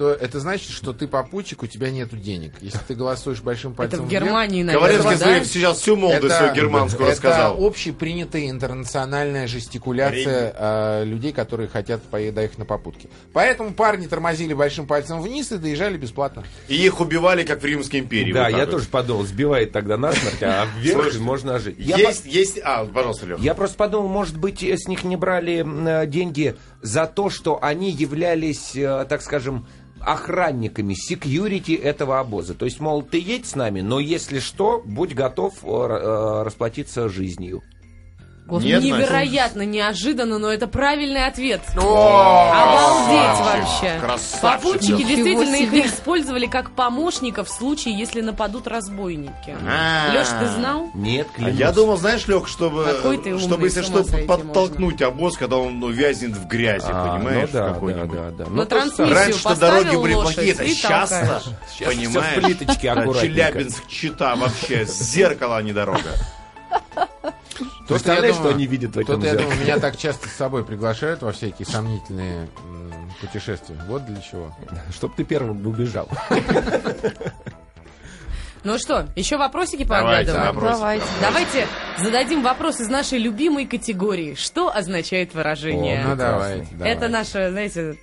то 0.00 0.12
это 0.12 0.40
значит, 0.40 0.70
что 0.70 0.94
ты 0.94 1.06
попутчик, 1.06 1.62
у 1.62 1.66
тебя 1.66 1.90
нету 1.90 2.16
денег. 2.16 2.54
Если 2.62 2.78
ты 2.88 2.94
голосуешь 2.94 3.42
большим 3.42 3.72
Это 3.72 3.78
пальцем 3.82 4.06
в 4.06 4.08
вверх, 4.08 4.24
Германии, 4.24 4.62
наверное, 4.62 4.96
Ковалевский 4.96 5.26
да? 5.26 5.44
сейчас 5.44 5.78
всю 5.78 5.94
молодость 5.94 6.36
свою 6.36 6.54
германскую 6.54 7.02
это 7.02 7.12
рассказал. 7.12 7.62
общепринятая 7.62 8.48
интернациональная 8.48 9.46
жестикуляция 9.46 10.54
э, 10.56 11.04
людей, 11.04 11.34
которые 11.34 11.68
хотят 11.68 12.02
поехать 12.04 12.56
на 12.56 12.64
попутке. 12.64 13.10
Поэтому 13.34 13.74
парни 13.74 14.06
тормозили 14.06 14.54
большим 14.54 14.86
пальцем 14.86 15.20
вниз 15.20 15.52
и 15.52 15.58
доезжали 15.58 15.98
бесплатно. 15.98 16.44
И 16.68 16.76
их 16.76 16.98
убивали, 16.98 17.44
как 17.44 17.60
в 17.60 17.64
Римской 17.66 18.00
империи. 18.00 18.32
Да, 18.32 18.44
вот 18.44 18.52
я 18.52 18.64
вот. 18.64 18.70
тоже 18.70 18.86
подумал, 18.86 19.24
сбивает 19.24 19.72
тогда 19.72 19.98
насмерть, 19.98 20.42
а 20.42 20.66
вверх 20.78 21.14
можно 21.18 21.58
жить. 21.58 21.76
Есть, 21.78 22.24
есть... 22.24 22.58
А, 22.64 22.86
пожалуйста, 22.86 23.26
Лех. 23.26 23.38
Я 23.40 23.52
просто 23.52 23.76
подумал, 23.76 24.08
может 24.08 24.38
быть, 24.38 24.62
с 24.62 24.88
них 24.88 25.04
не 25.04 25.16
брали 25.16 25.62
э, 25.62 26.06
деньги 26.06 26.56
за 26.80 27.04
то, 27.04 27.28
что 27.28 27.62
они 27.62 27.90
являлись, 27.90 28.74
э, 28.74 29.04
так 29.06 29.20
скажем, 29.20 29.66
охранниками, 30.00 30.94
секьюрити 30.94 31.72
этого 31.72 32.20
обоза. 32.20 32.54
То 32.54 32.64
есть, 32.64 32.80
мол, 32.80 33.02
ты 33.02 33.18
едь 33.18 33.46
с 33.46 33.54
нами, 33.54 33.80
но 33.80 34.00
если 34.00 34.38
что, 34.38 34.82
будь 34.84 35.14
готов 35.14 35.54
э, 35.62 35.66
э, 35.66 36.42
расплатиться 36.42 37.08
жизнью. 37.08 37.62
Господи, 38.50 38.72
Нет, 38.72 38.82
Невероятно, 38.82 39.62
неожиданно, 39.62 40.38
но 40.38 40.52
это 40.52 40.66
правильный 40.66 41.24
ответ. 41.26 41.60
О, 41.76 42.50
Обалдеть 42.52 43.38
красавчик, 43.38 43.80
вообще. 43.80 44.00
красавчик. 44.00 44.40
Попутчики 44.42 45.04
действительно 45.04 45.54
их 45.54 45.86
использовали 45.86 46.46
как 46.46 46.72
помощников 46.72 47.48
в 47.48 47.52
случае, 47.52 47.96
если 47.96 48.20
нападут 48.22 48.66
разбойники. 48.66 49.56
А. 49.66 50.12
Леш, 50.12 50.26
ты 50.28 50.48
знал? 50.48 50.88
Нет, 50.94 51.28
А 51.32 51.36
клянусь. 51.36 51.54
я 51.58 51.70
думал, 51.72 51.96
знаешь, 51.96 52.26
Лех, 52.26 52.48
чтобы, 52.48 52.86
чтобы 53.38 53.66
если 53.68 53.82
что, 53.82 54.02
подтолкнуть 54.26 55.00
обоз, 55.00 55.36
когда 55.36 55.56
он 55.56 55.78
ну, 55.78 55.88
вязнет 55.90 56.32
в 56.36 56.46
грязи, 56.48 56.86
А, 56.88 57.16
понимаешь? 57.18 57.50
ну 57.52 57.58
да, 57.58 57.68
да, 57.68 57.74
какой-нибудь. 57.74 58.10
да, 58.18 58.30
да. 58.30 58.44
На 58.46 58.50
Ну, 58.50 58.64
трансмиссию 58.66 59.14
Раньше-то 59.14 59.56
дороги 59.56 59.94
были 59.96 60.14
плохие, 60.14 60.50
это 60.52 60.64
и 60.64 60.74
сейчас 60.74 61.10
толкаешь. 61.10 61.42
Сейчас 61.72 61.94
понимаешь? 61.94 63.20
Челябинск, 63.20 63.86
Чита, 63.86 64.34
вообще, 64.34 64.84
зеркало, 64.86 65.56
а 65.58 65.62
не 65.62 65.72
дорога. 65.72 66.00
Представляешь, 67.88 68.26
я 68.26 68.32
что 68.34 68.42
думаю, 68.42 68.54
они 68.56 68.66
видят 68.66 68.94
в 68.94 68.98
этом 68.98 69.16
Тут, 69.16 69.24
я 69.24 69.34
думаю, 69.34 69.60
меня 69.60 69.78
так 69.78 69.96
часто 69.96 70.28
с 70.28 70.32
собой 70.32 70.64
приглашают 70.64 71.22
во 71.22 71.32
всякие 71.32 71.66
сомнительные 71.66 72.48
путешествия. 73.20 73.76
Вот 73.88 74.04
для 74.06 74.20
чего. 74.20 74.54
Чтоб 74.94 75.14
ты 75.14 75.24
первым 75.24 75.66
убежал. 75.66 76.08
Ну 78.62 78.78
что, 78.78 79.08
еще 79.16 79.38
вопросики 79.38 79.84
по 79.84 80.00
Давайте. 80.00 80.32
Давайте. 80.32 81.04
Давайте 81.20 81.66
зададим 81.98 82.42
вопрос 82.42 82.80
из 82.80 82.88
нашей 82.88 83.18
любимой 83.18 83.66
категории. 83.66 84.34
Что 84.34 84.74
означает 84.74 85.34
выражение? 85.34 86.02
Ну, 86.04 86.10
прекрасно. 86.10 86.38
давайте. 86.38 86.68
давайте. 86.72 86.96
Это 86.98 87.08
наша, 87.08 87.50
знаете, 87.50 87.96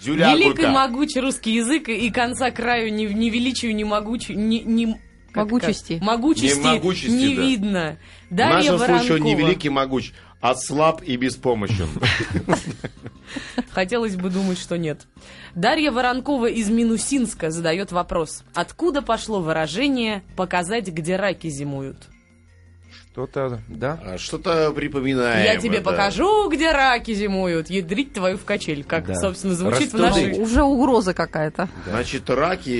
Зюля 0.00 0.32
великий 0.32 0.64
Огурка. 0.64 0.70
могучий 0.70 1.20
русский 1.20 1.54
язык 1.54 1.88
и 1.88 2.10
конца 2.10 2.50
краю 2.50 2.92
не, 2.92 3.06
не 3.06 3.30
величию, 3.30 3.74
не 3.74 3.84
могучую, 3.84 4.38
не, 4.38 4.60
не- 4.60 5.00
как- 5.32 5.44
Могучести. 5.50 5.94
как? 5.98 6.02
Могучести, 6.06 6.58
Не 6.58 6.64
могучести, 6.64 7.10
не 7.10 7.34
да. 7.36 7.42
видно. 7.42 7.98
В 8.30 8.34
Дарья 8.34 8.72
нашем 8.72 8.78
случае 8.78 8.94
он 8.94 9.22
не 9.22 9.34
Воронкова. 9.34 9.38
великий 9.48 9.68
могуч, 9.70 10.12
а 10.40 10.54
слаб 10.54 11.02
и 11.02 11.16
беспомощен. 11.16 11.88
Хотелось 13.70 14.16
бы 14.16 14.30
думать, 14.30 14.58
что 14.58 14.76
нет. 14.76 15.06
Дарья 15.54 15.90
Воронкова 15.90 16.46
из 16.46 16.68
Минусинска 16.68 17.50
задает 17.50 17.92
вопрос. 17.92 18.42
Откуда 18.54 19.02
пошло 19.02 19.40
выражение 19.40 20.22
«показать, 20.36 20.88
где 20.88 21.16
раки 21.16 21.48
зимуют»? 21.48 21.96
Что-то, 23.12 23.60
да? 23.68 23.98
А 24.02 24.16
Что-то 24.16 24.70
припоминаем. 24.74 25.44
Я 25.44 25.58
тебе 25.60 25.76
это. 25.78 25.84
покажу, 25.90 26.48
где 26.48 26.72
раки 26.72 27.12
зимуют. 27.12 27.68
Ядрить 27.68 28.14
твою 28.14 28.38
в 28.38 28.44
качель, 28.44 28.84
как, 28.84 29.06
Да. 29.06 29.14
собственно, 29.16 29.54
звучит 29.54 29.92
в 29.92 30.00
Растудить. 30.00 30.28
нашей... 30.30 30.42
Уже 30.42 30.62
угроза 30.62 31.12
какая-то. 31.12 31.68
Значит, 31.86 32.30
раки 32.30 32.70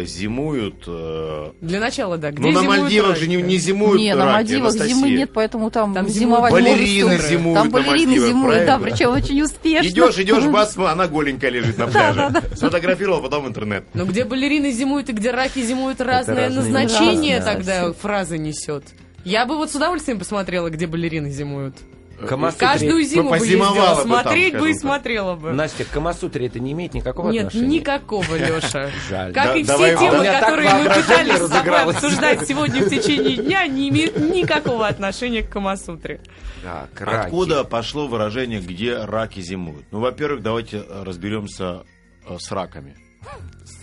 э, 0.00 0.04
зимуют... 0.06 0.84
э, 0.86 1.50
Для 1.60 1.80
начала, 1.80 2.16
да. 2.16 2.30
Где 2.30 2.40
Ну, 2.40 2.52
на 2.52 2.62
Мальдивах 2.62 3.10
раки? 3.10 3.20
же 3.20 3.28
не, 3.28 3.36
не 3.36 3.58
зимуют 3.58 4.00
не, 4.00 4.14
на 4.14 4.24
раки, 4.24 4.34
Мальдивах 4.36 4.70
Анастасия. 4.70 4.94
зимы 4.94 5.10
нет, 5.10 5.30
поэтому 5.34 5.70
там, 5.70 5.92
Там 5.92 6.08
зимовать 6.08 6.50
балерины 6.50 7.18
зимуют 7.18 7.58
Там 7.58 7.66
на 7.68 7.70
балерины 7.70 8.18
зимуют, 8.26 8.64
да, 8.64 8.78
причем 8.78 9.10
очень 9.10 9.42
успешно. 9.42 9.86
Идешь, 9.86 10.16
идешь, 10.18 10.44
бац, 10.50 10.78
она 10.78 11.06
голенькая 11.08 11.50
лежит 11.50 11.76
на 11.76 11.88
пляже. 11.88 12.30
Сфотографировал, 12.54 13.20
потом 13.20 13.44
в 13.44 13.48
интернет. 13.48 13.84
Но 13.92 14.06
где 14.06 14.24
балерины 14.24 14.70
зимуют 14.72 15.10
и 15.10 15.12
где 15.12 15.30
раки 15.30 15.58
зимуют, 15.62 16.00
разное 16.00 16.48
назначение 16.48 17.42
тогда 17.42 17.92
фраза 17.92 18.38
несет. 18.38 18.84
Я 19.24 19.46
бы 19.46 19.56
вот 19.56 19.70
с 19.70 19.74
удовольствием 19.74 20.18
посмотрела, 20.18 20.70
где 20.70 20.86
балерины 20.86 21.30
зимуют. 21.30 21.76
Камасутре- 22.20 22.58
Каждую 22.60 23.02
зиму 23.02 23.30
бы 23.30 23.36
ездила, 23.38 23.70
бы 23.70 23.74
там, 23.76 24.02
смотреть 24.02 24.56
бы 24.56 24.70
и 24.70 24.74
смотрела 24.74 25.34
бы. 25.34 25.52
Настя, 25.52 25.84
к 25.84 25.88
Камасутре 25.88 26.46
это 26.46 26.60
не 26.60 26.70
имеет 26.70 26.94
никакого 26.94 27.30
Нет, 27.32 27.46
отношения? 27.46 27.78
никакого, 27.80 28.36
Леша. 28.36 28.90
Жаль. 29.10 29.32
Как 29.32 29.44
Да- 29.46 29.56
и 29.56 29.62
все 29.64 29.72
давай- 29.72 29.96
темы, 29.96 30.20
у 30.20 30.24
которые 30.40 30.74
мы 30.74 30.84
пытались 30.94 31.38
с 31.40 31.50
тобой 31.50 31.80
обсуждать 31.82 32.46
сегодня 32.48 32.82
в 32.82 32.88
течение 32.88 33.36
дня, 33.36 33.66
не 33.66 33.88
имеют 33.88 34.16
никакого 34.16 34.86
отношения 34.86 35.42
к 35.42 35.50
Камасутре. 35.50 36.20
Так, 36.62 37.00
раки. 37.00 37.26
Откуда 37.26 37.64
пошло 37.64 38.06
выражение, 38.06 38.60
где 38.60 38.96
раки 38.96 39.40
зимуют? 39.40 39.84
Ну, 39.90 39.98
во-первых, 39.98 40.40
давайте 40.42 40.84
э, 40.88 41.02
разберемся 41.02 41.82
э, 42.28 42.36
с 42.38 42.50
раками. 42.52 42.96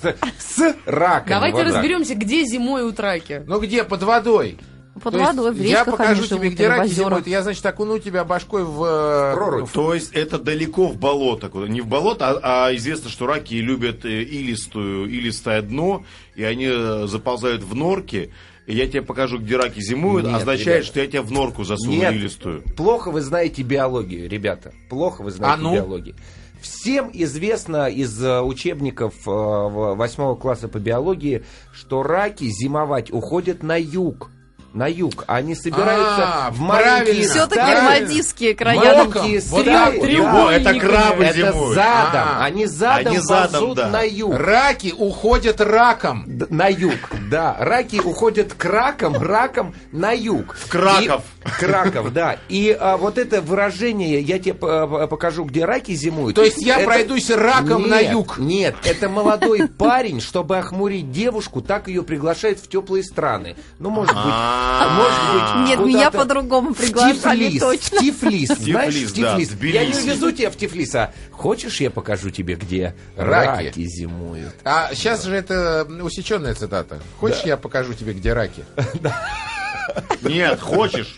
С, 0.01 0.15
с 0.39 0.75
раками. 0.86 1.29
Давайте 1.29 1.63
разберемся, 1.63 2.15
где 2.15 2.43
зимуют 2.45 3.00
раки. 3.00 3.43
Ну 3.45 3.60
где? 3.60 3.83
Под 3.83 4.03
водой. 4.03 4.57
Под 5.01 5.13
То 5.13 5.19
водой, 5.19 5.51
в 5.53 5.57
я 5.62 5.79
речках 5.79 5.98
покажу 5.98 6.19
они 6.21 6.27
тебе, 6.27 6.38
живут, 6.41 6.53
где 6.53 6.67
раки 6.67 6.89
зимуют. 6.89 7.27
Я, 7.27 7.43
значит, 7.43 7.65
окуну 7.65 7.98
тебя 7.98 8.25
башкой 8.25 8.65
в... 8.65 8.83
э, 8.83 9.33
Прорубь. 9.36 9.69
в- 9.69 9.71
То 9.71 9.93
есть 9.93 10.12
это 10.13 10.38
далеко 10.38 10.88
в 10.88 10.98
болото. 10.98 11.50
Не 11.67 11.79
в 11.79 11.88
болото, 11.88 12.29
а, 12.43 12.67
а 12.67 12.75
известно, 12.75 13.10
что 13.10 13.25
раки 13.25 13.53
любят 13.53 14.03
э, 14.03 14.24
илистую, 14.24 15.10
илистое 15.10 15.62
дно, 15.62 16.03
и 16.36 16.43
они 16.43 16.65
э, 16.69 17.07
заползают 17.07 17.63
в 17.63 17.74
норки. 17.74 18.33
И 18.67 18.75
я 18.75 18.86
тебе 18.86 19.01
покажу, 19.01 19.39
где 19.39 19.55
раки 19.55 19.79
зимуют, 19.79 20.25
Нет, 20.27 20.36
означает, 20.36 20.67
ребята. 20.67 20.86
что 20.86 21.00
я 21.00 21.07
тебя 21.07 21.21
в 21.21 21.31
норку 21.31 21.63
засуну 21.63 21.93
Нет, 21.93 22.13
илистую. 22.13 22.62
плохо 22.75 23.12
вы 23.12 23.21
знаете 23.21 23.62
биологию, 23.63 24.29
ребята. 24.29 24.74
Плохо 24.89 25.21
вы 25.24 25.31
знаете 25.31 25.55
А 25.60 25.63
ну? 25.63 25.74
биологию. 25.74 26.15
Всем 26.62 27.10
известно 27.13 27.88
из 27.89 28.21
учебников 28.21 29.13
восьмого 29.25 30.36
класса 30.36 30.67
по 30.67 30.77
биологии, 30.79 31.43
что 31.74 32.03
раки 32.03 32.43
зимовать 32.50 33.10
уходят 33.12 33.63
на 33.63 33.77
юг. 33.79 34.29
На 34.74 34.88
юг. 34.88 35.25
Они 35.28 35.54
собираются 35.54 36.24
А, 36.46 36.50
в 36.51 36.60
маленькие. 36.62 37.28
Все-таки. 37.28 37.60
Мальдивские 37.62 38.56
края. 38.56 38.78
маленькие 38.78 39.42
Вот 39.42 39.62
стаи. 39.63 39.74
так 39.74 39.94
вот. 39.96 40.01
Да. 40.01 40.08
Его, 40.08 40.50
это 40.50 40.74
крабы 40.80 41.24
Это 41.25 41.38
зимуют. 41.51 41.75
задом. 41.75 42.22
А, 42.38 42.46
они 42.46 42.66
задом 42.68 43.08
они 43.08 43.20
задом, 43.20 43.60
ползут 43.60 43.78
да. 43.78 43.88
на 43.90 44.01
юг. 44.01 44.34
Раки 44.34 44.94
уходят 44.98 45.60
раком. 45.60 46.24
Д- 46.25 46.48
На 46.50 46.68
юг, 46.70 46.94
да. 47.32 47.56
Раки 47.60 48.00
уходят 48.00 48.54
к 48.54 48.66
ракам, 48.66 49.16
ракам 49.22 49.74
на 49.92 50.12
юг. 50.12 50.56
В 50.56 50.68
Краков. 50.70 51.24
Краков, 51.60 52.14
да. 52.14 52.38
И 52.50 52.76
а, 52.80 52.98
вот 52.98 53.18
это 53.18 53.42
выражение, 53.42 54.20
я 54.22 54.38
тебе 54.38 54.54
п- 54.54 54.88
п- 54.88 55.08
покажу, 55.08 55.46
где 55.46 55.66
раки 55.66 55.94
зимуют. 55.94 56.36
То 56.36 56.44
есть 56.44 56.62
я 56.62 56.76
Это- 56.78 56.86
пройдусь 56.86 57.30
раком 57.32 57.82
Нет, 57.84 57.90
на 57.90 58.00
юг. 58.00 58.38
Нет, 58.38 58.76
это 58.84 59.10
молодой 59.10 59.68
парень, 59.68 60.20
чтобы 60.22 60.58
охмурить 60.58 61.12
девушку, 61.12 61.62
так 61.62 61.88
ее 61.88 62.04
приглашает 62.04 62.60
в 62.60 62.68
теплые 62.68 63.04
страны. 63.04 63.56
Ну, 63.80 63.90
может 63.90 64.14
быть, 64.14 64.24
А, 64.26 64.90
может 64.98 65.62
быть, 65.64 65.70
Нет, 65.70 65.80
меня 65.88 66.12
по-другому 66.12 66.74
приглашали 66.74 67.50
Тифлис, 67.50 67.62
точно. 67.62 68.00
Тифлис, 68.00 68.50
знаешь, 68.50 68.94
Тифлис. 69.14 69.52
Я 69.62 69.86
не 69.86 69.94
увезу 69.94 70.32
тебя 70.32 70.52
в 70.52 70.58
Тифлис, 70.58 70.94
а 70.96 71.14
хочешь, 71.32 71.80
я 71.82 71.90
покажу 71.90 72.30
тебе, 72.30 72.56
где 72.56 72.94
Раки. 73.16 73.66
раки 73.66 73.84
зимуют? 73.88 74.54
А 74.64 74.90
сейчас 74.94 75.24
же 75.24 75.36
это 75.36 75.88
усеченная 76.04 76.54
цитата. 76.56 77.00
Хочешь, 77.22 77.44
я 77.46 77.56
покажу 77.56 77.94
тебе, 77.94 78.12
где 78.13 78.34
раки? 78.34 78.66
Нет, 80.22 80.60
хочешь? 80.60 81.18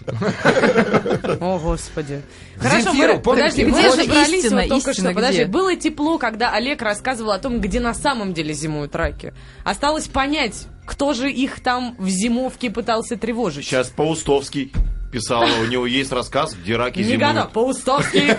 О, 1.40 1.60
Господи. 1.60 2.22
Земфиру, 2.60 3.16
мы- 3.16 3.20
помните? 3.22 3.66
подожди, 3.66 3.66
Где 3.66 4.26
же 4.26 4.36
истина, 4.38 4.62
вот 4.62 4.70
только 4.70 4.92
истина 4.92 5.10
что. 5.10 5.16
Подожди, 5.16 5.44
где? 5.44 5.52
было 5.52 5.76
тепло, 5.76 6.18
когда 6.18 6.52
Олег 6.52 6.82
рассказывал 6.82 7.32
о 7.32 7.40
том, 7.40 7.60
где 7.62 7.80
на 7.80 7.94
самом 7.94 8.34
деле 8.34 8.54
зимуют 8.54 8.96
раки. 8.96 9.34
Осталось 9.64 10.08
понять, 10.08 10.68
кто 10.86 11.14
же 11.14 11.30
их 11.32 11.62
там 11.62 11.96
в 12.00 12.08
зимовке 12.10 12.70
пытался 12.70 13.16
тревожить. 13.18 13.66
Сейчас 13.66 13.90
Паустовский 13.90 14.72
писал, 15.12 15.44
у 15.62 15.66
него 15.66 15.86
есть 15.86 16.12
рассказ, 16.12 16.54
где 16.56 16.76
раки 16.76 17.00
Не 17.00 17.04
зимуют. 17.06 17.36
года, 17.36 17.50
Паустовский. 17.54 18.30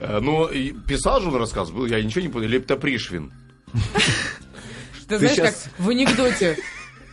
Э, 0.00 0.18
Ну, 0.20 0.46
писал 0.86 1.20
же 1.20 1.28
он 1.28 1.36
рассказ, 1.36 1.70
был, 1.70 1.86
я 1.86 2.00
ничего 2.02 2.20
не 2.22 2.28
понял, 2.28 2.48
Лептопришвин. 2.48 3.32
Ты 5.08 5.18
знаешь, 5.18 5.36
щас- 5.36 5.62
как 5.76 5.84
в 5.86 5.88
анекдоте. 5.90 6.56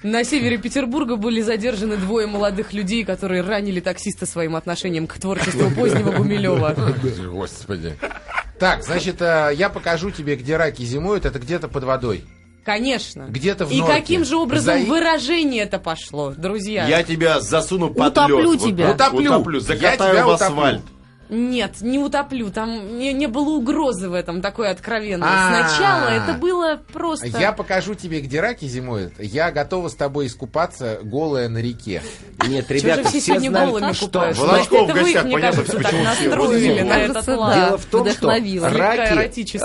На 0.03 0.23
севере 0.23 0.57
Петербурга 0.59 1.15
были 1.15 1.41
задержаны 1.41 1.97
двое 1.97 2.27
молодых 2.27 2.73
людей, 2.73 3.03
которые 3.03 3.41
ранили 3.41 3.79
таксиста 3.79 4.25
своим 4.27 4.55
отношением 4.55 5.07
к 5.07 5.17
творчеству 5.17 5.71
позднего 5.71 6.11
Гумилева. 6.11 6.75
Господи. 7.31 7.97
Так, 8.59 8.83
значит, 8.83 9.21
э, 9.21 9.51
я 9.55 9.69
покажу 9.69 10.11
тебе, 10.11 10.35
где 10.35 10.57
раки 10.57 10.83
зимуют. 10.83 11.25
Это 11.25 11.39
где-то 11.39 11.67
под 11.67 11.83
водой. 11.85 12.23
Конечно. 12.63 13.25
Где-то 13.29 13.65
в 13.65 13.71
И 13.71 13.79
норке. 13.79 13.93
каким 13.95 14.25
же 14.25 14.37
образом 14.37 14.79
За- 14.81 14.85
выражение 14.87 15.63
это 15.63 15.77
пошло, 15.77 16.31
друзья? 16.31 16.87
Я 16.87 17.03
тебя 17.03 17.39
засуну 17.39 17.89
под 17.93 18.13
Утоплю 18.13 18.53
лед. 18.53 18.61
Тебя. 18.61 18.91
Утоплю. 18.91 19.31
Утоплю, 19.31 19.59
Я 19.59 19.65
закатаю 19.65 20.13
тебя 20.15 20.25
в 20.25 20.33
утоплю. 20.35 20.81
Нет, 21.29 21.81
не 21.81 21.99
утоплю. 21.99 22.51
Там 22.51 22.97
не, 22.97 23.13
не 23.13 23.27
было 23.27 23.49
угрозы 23.49 24.09
в 24.09 24.13
этом 24.13 24.41
такой 24.41 24.69
откровенной. 24.69 25.27
А. 25.29 25.67
Сначала 25.67 26.09
это 26.09 26.33
было 26.33 26.79
просто... 26.93 27.27
Я 27.27 27.51
покажу 27.51 27.95
тебе, 27.95 28.21
где 28.21 28.41
раки 28.41 28.65
зимуют. 28.65 29.13
Я 29.19 29.51
готова 29.51 29.89
с 29.89 29.95
тобой 29.95 30.27
искупаться, 30.27 30.99
голая 31.01 31.49
на 31.49 31.59
реке. 31.59 32.01
Нет, 32.47 32.69
ребята, 32.69 33.09
все 33.09 33.39
знали, 33.39 33.67
голыми 33.69 33.93
что-? 33.93 34.31
Волочков 34.35 34.89
в 34.89 34.93
гостях, 34.93 35.23
понятно, 35.23 35.63
почему 35.63 36.05
все. 36.13 36.29
Дело 37.55 37.77
в 37.77 37.85
том, 37.85 38.09
что 38.09 38.27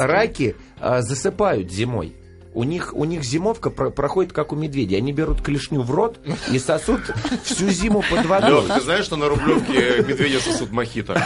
раки 0.06 0.56
а, 0.80 1.02
засыпают 1.02 1.70
зимой. 1.70 2.16
У 2.52 2.64
них, 2.64 2.92
у 2.94 3.04
них 3.04 3.22
зимовка 3.22 3.70
про- 3.70 3.90
проходит 3.90 4.32
как 4.32 4.52
у 4.52 4.56
медведей. 4.56 4.98
Они 4.98 5.12
берут 5.12 5.40
клешню 5.40 5.82
в 5.82 5.90
рот 5.92 6.18
и 6.50 6.58
сосут 6.58 7.00
всю 7.44 7.68
зиму 7.70 8.02
под 8.10 8.26
водой. 8.26 8.50
Лёх, 8.50 8.66
ты 8.74 8.80
знаешь, 8.80 9.04
что 9.04 9.14
на 9.16 9.28
Рублевке 9.28 10.04
медведя 10.06 10.40
сосут 10.40 10.72
мохито? 10.72 11.14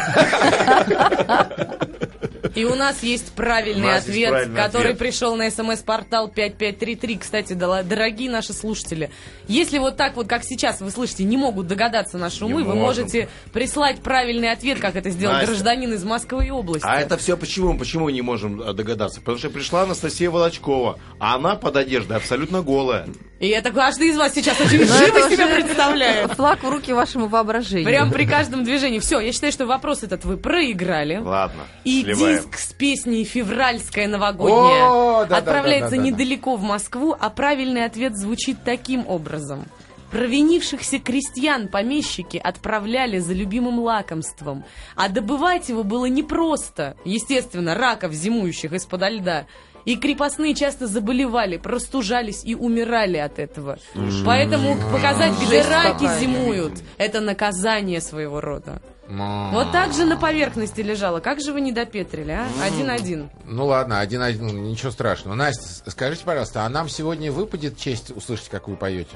И 2.54 2.64
у 2.64 2.74
нас 2.74 3.02
есть 3.02 3.32
правильный 3.32 3.86
нас 3.86 4.06
есть 4.06 4.08
ответ, 4.08 4.30
правильный 4.30 4.56
который 4.56 4.92
ответ. 4.92 4.98
пришел 4.98 5.36
на 5.36 5.50
смс-портал 5.50 6.28
5533. 6.28 7.16
Кстати, 7.18 7.52
дорогие 7.54 8.30
наши 8.30 8.52
слушатели, 8.52 9.10
если 9.48 9.78
вот 9.78 9.96
так 9.96 10.16
вот, 10.16 10.28
как 10.28 10.44
сейчас 10.44 10.80
вы 10.80 10.90
слышите, 10.90 11.24
не 11.24 11.36
могут 11.36 11.66
догадаться 11.66 12.16
наши 12.18 12.44
умы, 12.44 12.62
Не 12.62 12.68
вы 12.68 12.74
можем. 12.74 13.02
можете 13.04 13.28
прислать 13.52 14.00
правильный 14.00 14.50
ответ, 14.52 14.78
как 14.80 14.96
это 14.96 15.10
сделал 15.10 15.34
Настя. 15.34 15.48
гражданин 15.48 15.92
из 15.92 16.04
Москвы 16.04 16.46
и 16.46 16.50
области. 16.50 16.86
А 16.86 17.00
это 17.00 17.16
все 17.16 17.36
почему? 17.36 17.76
Почему 17.76 18.08
не 18.08 18.22
можем 18.22 18.60
а, 18.60 18.72
догадаться? 18.72 19.20
Потому 19.20 19.38
что 19.38 19.50
пришла 19.50 19.82
Анастасия 19.82 20.30
Волочкова, 20.30 20.98
а 21.18 21.34
она 21.34 21.56
под 21.56 21.76
одеждой 21.76 22.16
абсолютно 22.16 22.62
голая. 22.62 23.06
И 23.44 23.48
это 23.48 23.70
каждый 23.72 24.08
из 24.08 24.16
вас 24.16 24.32
сейчас 24.32 24.58
очень 24.64 24.80
Ну, 24.80 24.86
живо 24.86 25.28
себе 25.28 25.44
уже 25.44 25.54
представляет. 25.54 26.32
Флаг 26.32 26.62
в 26.62 26.68
руки 26.70 26.94
вашему 26.94 27.26
воображению. 27.26 27.84
Прям 27.84 28.10
при 28.10 28.24
каждом 28.24 28.64
движении. 28.64 29.00
Все, 29.00 29.20
я 29.20 29.32
считаю, 29.32 29.52
что 29.52 29.66
вопрос 29.66 30.02
этот 30.02 30.24
вы 30.24 30.38
проиграли. 30.38 31.18
Ладно, 31.18 31.64
И 31.84 32.02
сливаем. 32.02 32.38
диск 32.38 32.56
с 32.56 32.72
песней 32.72 33.24
«Февральская 33.24 34.08
новогодняя» 34.08 34.86
О, 34.86 35.20
отправляется 35.28 35.98
недалеко 35.98 36.56
в 36.56 36.62
Москву, 36.62 37.14
а 37.18 37.28
правильный 37.28 37.84
ответ 37.84 38.16
звучит 38.16 38.64
таким 38.64 39.06
образом. 39.06 39.66
Провинившихся 40.10 41.00
крестьян 41.00 41.68
помещики 41.68 42.36
отправляли 42.36 43.18
за 43.18 43.34
любимым 43.34 43.80
лакомством, 43.80 44.64
а 44.96 45.08
добывать 45.08 45.68
его 45.68 45.82
было 45.82 46.06
непросто, 46.06 46.96
естественно, 47.04 47.74
раков, 47.74 48.12
зимующих 48.12 48.72
из-под 48.72 49.02
льда. 49.10 49.46
И 49.84 49.96
крепостные 49.96 50.54
часто 50.54 50.86
заболевали, 50.86 51.56
простужались 51.56 52.44
и 52.44 52.54
умирали 52.54 53.18
от 53.18 53.38
этого. 53.38 53.78
Поэтому 54.24 54.76
показать, 54.90 55.34
где 55.46 55.62
раки 55.62 56.08
зимуют, 56.20 56.72
это 56.96 57.20
наказание 57.20 58.00
своего 58.00 58.40
рода. 58.40 58.80
Вот 59.08 59.70
так 59.72 59.92
же 59.92 60.06
на 60.06 60.16
поверхности 60.16 60.80
лежало. 60.80 61.20
Как 61.20 61.40
же 61.40 61.52
вы 61.52 61.60
не 61.60 61.72
допетрили, 61.72 62.32
а? 62.32 62.46
Один-один. 62.64 63.28
Ну 63.44 63.66
ладно, 63.66 64.00
один-один, 64.00 64.46
ну, 64.46 64.52
ничего 64.52 64.90
страшного. 64.90 65.34
Настя, 65.34 65.90
скажите, 65.90 66.24
пожалуйста, 66.24 66.64
а 66.64 66.68
нам 66.68 66.88
сегодня 66.88 67.30
выпадет 67.30 67.76
честь 67.76 68.10
услышать, 68.16 68.48
как 68.48 68.68
вы 68.68 68.76
поете? 68.76 69.14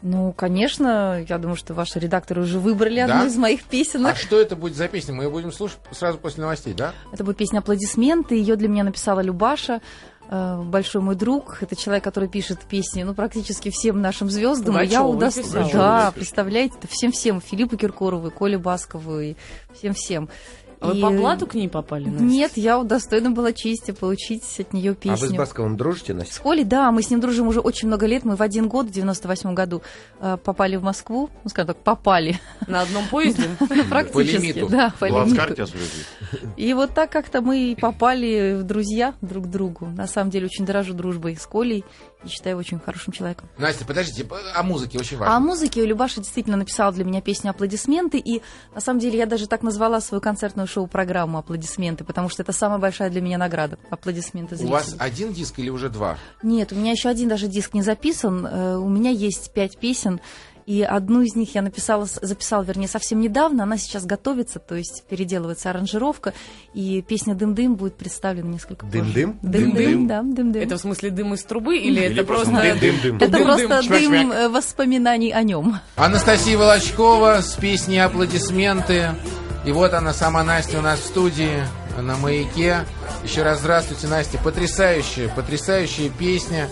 Ну, 0.00 0.32
конечно, 0.32 1.24
я 1.28 1.38
думаю, 1.38 1.56
что 1.56 1.74
ваши 1.74 1.98
редакторы 1.98 2.42
уже 2.42 2.58
выбрали 2.60 3.04
Да? 3.04 3.16
одну 3.16 3.26
из 3.26 3.36
моих 3.36 3.64
песенок. 3.64 4.12
А 4.12 4.14
что 4.16 4.40
это 4.40 4.54
будет 4.54 4.76
за 4.76 4.86
песня? 4.86 5.12
Мы 5.14 5.24
ее 5.24 5.30
будем 5.30 5.50
слушать 5.52 5.78
сразу 5.90 6.18
после 6.18 6.42
новостей, 6.42 6.72
да? 6.72 6.92
Это 7.12 7.24
будет 7.24 7.36
песня 7.36 7.58
«Аплодисменты». 7.58 8.36
Ее 8.36 8.54
для 8.54 8.68
меня 8.68 8.84
написала 8.84 9.18
Любаша, 9.20 9.80
э, 10.30 10.62
большой 10.62 11.02
мой 11.02 11.16
друг. 11.16 11.58
Это 11.62 11.74
человек, 11.74 12.04
который 12.04 12.28
пишет 12.28 12.60
песни, 12.60 13.02
ну, 13.02 13.12
практически 13.14 13.70
всем 13.70 14.00
нашим 14.00 14.30
звездам. 14.30 14.78
И 14.80 14.86
я 14.86 15.00
Пугачёву 15.02 15.18
удос- 15.18 15.42
писал. 15.42 15.70
Да, 15.72 16.12
представляете, 16.14 16.74
всем-всем. 16.88 17.40
Филиппу 17.40 17.76
Киркорову, 17.76 18.30
Коле 18.30 18.56
Баскову 18.58 19.18
и 19.18 19.34
всем-всем. 19.74 20.28
А 20.80 20.88
Вы 20.88 20.98
И- 20.98 21.02
по 21.02 21.10
блату 21.10 21.46
к 21.46 21.54
ней 21.54 21.68
попали? 21.68 22.04
Настя? 22.04 22.24
Нет, 22.24 22.52
я 22.56 22.78
удостоена 22.78 23.30
была 23.30 23.52
чести 23.52 23.90
получить 23.90 24.44
от 24.60 24.72
нее 24.72 24.92
А 24.92 25.08
вы 25.10 25.16
с 25.16 25.20
песню. 25.20 25.36
Басковым 25.38 25.76
дружите, 25.76 26.12
С 26.12 26.16
Настя? 26.16 26.40
Колей, 26.42 26.64
да, 26.64 26.92
мы 26.92 27.02
с 27.02 27.10
ним 27.10 27.20
дружим 27.20 27.48
уже 27.48 27.60
очень 27.60 27.88
много 27.88 28.06
лет. 28.06 28.24
Мы 28.24 28.36
в 28.36 28.42
один 28.42 28.68
год, 28.68 28.86
в 28.86 28.90
98 28.90 29.54
году, 29.54 29.82
э, 30.20 30.36
попали 30.42 30.76
в 30.76 30.82
Москву. 30.82 31.30
Ну, 31.42 31.50
скажем 31.50 31.68
так, 31.68 31.78
попали. 31.78 32.38
На 32.66 32.82
одном 32.82 33.06
поезде? 33.08 33.44
Практически, 33.90 34.66
да, 34.68 34.92
по 34.98 35.06
лимиту. 35.06 35.66
И 36.56 36.72
вот 36.74 36.94
так 36.94 37.10
как-то 37.10 37.40
мы 37.40 37.76
попали 37.80 38.54
в 38.60 38.62
друзья 38.62 39.14
друг 39.20 39.44
к 39.46 39.48
другу. 39.48 39.86
На 39.86 40.06
самом 40.06 40.30
деле 40.30 40.46
очень 40.46 40.64
дорожу 40.64 40.94
дружбой 40.94 41.36
с 41.36 41.46
Колей 41.46 41.84
и 42.24 42.28
считаю 42.28 42.52
его 42.54 42.60
очень 42.60 42.78
хорошим 42.80 43.12
человеком. 43.12 43.48
Настя, 43.58 43.84
подождите, 43.84 44.28
о 44.54 44.62
музыке 44.62 44.98
очень 44.98 45.16
А 45.18 45.20
важно. 45.20 45.36
о 45.36 45.40
музыке 45.40 45.84
Любаша 45.86 46.20
действительно 46.20 46.56
написала 46.56 46.92
для 46.92 47.04
меня 47.04 47.20
песню 47.20 47.50
«Аплодисменты», 47.50 48.18
и 48.18 48.42
на 48.74 48.80
самом 48.80 48.98
деле 49.00 49.18
я 49.18 49.26
даже 49.26 49.46
так 49.46 49.62
назвала 49.62 50.00
свою 50.00 50.20
концертную 50.20 50.66
шоу-программу 50.66 51.38
«Аплодисменты», 51.38 52.04
потому 52.04 52.28
что 52.28 52.42
это 52.42 52.52
самая 52.52 52.78
большая 52.78 53.10
для 53.10 53.20
меня 53.20 53.38
награда. 53.38 53.78
Аплодисменты 53.90 54.54
У 54.54 54.58
зрителей. 54.58 54.72
вас 54.72 54.96
один 54.98 55.32
диск 55.32 55.58
или 55.58 55.70
уже 55.70 55.88
два? 55.88 56.18
Нет, 56.42 56.72
у 56.72 56.74
меня 56.76 56.92
еще 56.92 57.08
один 57.08 57.28
даже 57.28 57.46
диск 57.46 57.74
не 57.74 57.82
записан. 57.82 58.46
Э, 58.46 58.76
У 58.76 58.88
меня 58.88 59.10
есть 59.10 59.52
пять 59.52 59.78
песен, 59.78 60.20
и 60.68 60.82
одну 60.82 61.22
из 61.22 61.34
них 61.34 61.54
я 61.54 61.62
написала, 61.62 62.04
с- 62.04 62.18
записала, 62.20 62.62
вернее, 62.62 62.88
совсем 62.88 63.20
недавно. 63.20 63.62
Она 63.62 63.78
сейчас 63.78 64.04
готовится, 64.04 64.58
то 64.58 64.74
есть 64.74 65.02
переделывается 65.08 65.70
аранжировка, 65.70 66.34
и 66.74 67.00
песня 67.00 67.34
«Дым-дым» 67.34 67.74
будет 67.76 67.94
представлена 67.96 68.48
несколько 68.50 68.84
позже. 68.84 69.00
Дым-дым? 69.00 69.38
Дым-дым, 69.40 70.06
да, 70.06 70.20
дым-дым. 70.22 70.62
Это 70.62 70.76
в 70.76 70.80
смыме 70.80 71.10
дым 71.10 71.32
из 71.32 71.42
трубы 71.44 71.78
или 71.78 72.00
Или 72.00 72.12
это 72.14 72.24
просто. 72.24 72.52
Дым-дым-дым. 72.52 73.16
Это 73.16 73.28
Дым-дым, 73.28 73.44
просто 73.44 73.82
шмяк-шмяк. 73.82 74.10
дым 74.10 74.32
э, 74.32 74.48
воспоминаний 74.50 75.32
о 75.32 75.42
нем. 75.42 75.76
Анастасия 75.96 76.58
Волочкова 76.58 77.40
с 77.40 77.54
песней 77.54 78.00
«Аплодисменты». 78.00 79.12
И 79.64 79.72
вот 79.72 79.94
она, 79.94 80.12
сама 80.12 80.44
Настя 80.44 80.78
у 80.80 80.82
нас 80.82 81.00
в 81.00 81.06
студии 81.06 81.62
на 81.98 82.16
«Маяке». 82.18 82.80
Еще 83.24 83.42
раз 83.42 83.60
здравствуйте, 83.60 84.06
Настя. 84.06 84.38
Потрясающая, 84.44 85.28
потрясающая 85.28 86.10
песня, 86.10 86.68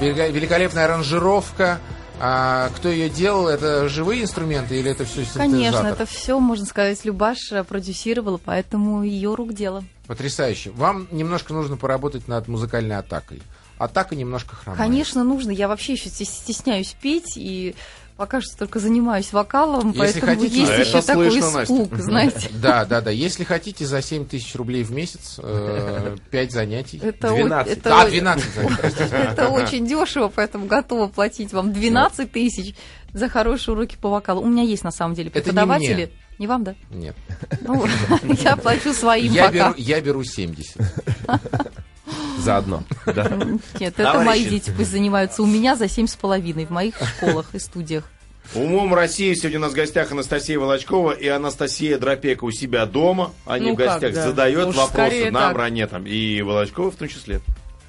великолепная 0.00 0.84
аранжировка. 0.84 1.78
А 2.20 2.70
кто 2.70 2.88
ее 2.88 3.08
делал? 3.08 3.48
Это 3.48 3.88
живые 3.88 4.22
инструменты 4.22 4.78
или 4.78 4.90
это 4.90 5.04
все 5.04 5.24
синтезатор? 5.24 5.50
Конечно, 5.50 5.86
это 5.86 6.06
все, 6.06 6.38
можно 6.40 6.66
сказать, 6.66 7.04
Любаша 7.04 7.64
продюсировала, 7.64 8.38
поэтому 8.42 9.02
ее 9.02 9.34
рук 9.34 9.54
дело. 9.54 9.84
Потрясающе. 10.06 10.70
Вам 10.70 11.06
немножко 11.10 11.52
нужно 11.52 11.76
поработать 11.76 12.28
над 12.28 12.48
музыкальной 12.48 12.96
атакой. 12.96 13.42
Атака 13.78 14.16
немножко 14.16 14.56
хромает. 14.56 14.78
Конечно, 14.78 15.22
нужно. 15.22 15.50
Я 15.50 15.68
вообще 15.68 15.92
еще 15.92 16.08
стесняюсь 16.10 16.96
петь 17.00 17.34
и 17.36 17.76
пока 18.18 18.40
что 18.42 18.58
только 18.58 18.80
занимаюсь 18.80 19.32
вокалом, 19.32 19.92
Если 19.92 20.20
поэтому 20.20 20.26
хотите- 20.42 20.60
есть 20.60 20.88
еще 20.88 21.00
такой 21.00 21.30
слышно, 21.30 21.50
Настя. 21.52 21.72
испуг, 21.74 21.94
знаете. 21.98 22.50
Да, 22.60 22.84
да, 22.84 23.00
да. 23.00 23.10
Если 23.10 23.44
хотите 23.44 23.86
за 23.86 24.02
7 24.02 24.26
тысяч 24.26 24.54
рублей 24.56 24.82
в 24.82 24.90
месяц, 24.90 25.38
5 26.30 26.52
занятий. 26.52 27.00
Это, 27.02 27.32
о- 27.32 27.36
12. 27.36 27.72
это 27.78 27.94
А, 27.96 28.02
о- 28.02 28.08
12 28.10 28.44
занятий, 28.54 29.14
это 29.32 29.48
очень 29.48 29.86
дешево, 29.86 30.30
поэтому 30.34 30.66
готова 30.66 31.06
платить 31.06 31.52
вам 31.54 31.72
12 31.72 32.30
тысяч 32.30 32.74
за 33.14 33.28
хорошие 33.30 33.74
уроки 33.74 33.96
по 33.98 34.10
вокалу. 34.10 34.42
У 34.42 34.46
меня 34.48 34.64
есть 34.64 34.84
на 34.84 34.90
самом 34.90 35.14
деле 35.14 35.28
Это 35.30 35.38
не 35.38 35.42
преподаватели. 35.44 36.12
Не 36.38 36.46
вам, 36.46 36.62
да? 36.62 36.74
Нет. 36.90 37.16
Ну, 37.62 37.84
я 38.44 38.56
плачу 38.56 38.92
своим 38.92 39.32
Я 39.32 39.46
пока. 39.46 39.52
беру, 39.70 39.74
я 39.78 40.00
беру 40.00 40.22
70. 40.22 40.76
Заодно. 42.38 42.82
Да. 43.06 43.28
Нет, 43.80 43.94
это 43.98 44.04
Товарищи. 44.12 44.26
мои 44.26 44.44
дети 44.44 44.72
пусть 44.76 44.90
занимаются 44.90 45.42
у 45.42 45.46
меня 45.46 45.76
за 45.76 45.88
семь 45.88 46.06
с 46.06 46.14
половиной 46.14 46.66
в 46.66 46.70
моих 46.70 46.94
школах 47.16 47.54
и 47.54 47.58
студиях. 47.58 48.04
Умом 48.54 48.94
России 48.94 49.34
сегодня 49.34 49.58
у 49.58 49.62
нас 49.62 49.72
в 49.72 49.74
гостях 49.74 50.10
Анастасия 50.10 50.58
Волочкова 50.58 51.12
и 51.12 51.26
Анастасия 51.28 51.98
Дропека 51.98 52.44
у 52.44 52.50
себя 52.50 52.86
дома. 52.86 53.32
Они 53.44 53.66
Ну 53.68 53.74
в 53.74 53.76
гостях 53.76 54.00
как, 54.00 54.14
да. 54.14 54.22
задает 54.26 54.68
Уж 54.68 54.76
вопросы 54.76 55.30
нам, 55.30 55.52
так. 55.52 55.56
ранетам. 55.58 56.06
И 56.06 56.40
Волочкова 56.40 56.90
в 56.90 56.96
том 56.96 57.08
числе. 57.08 57.40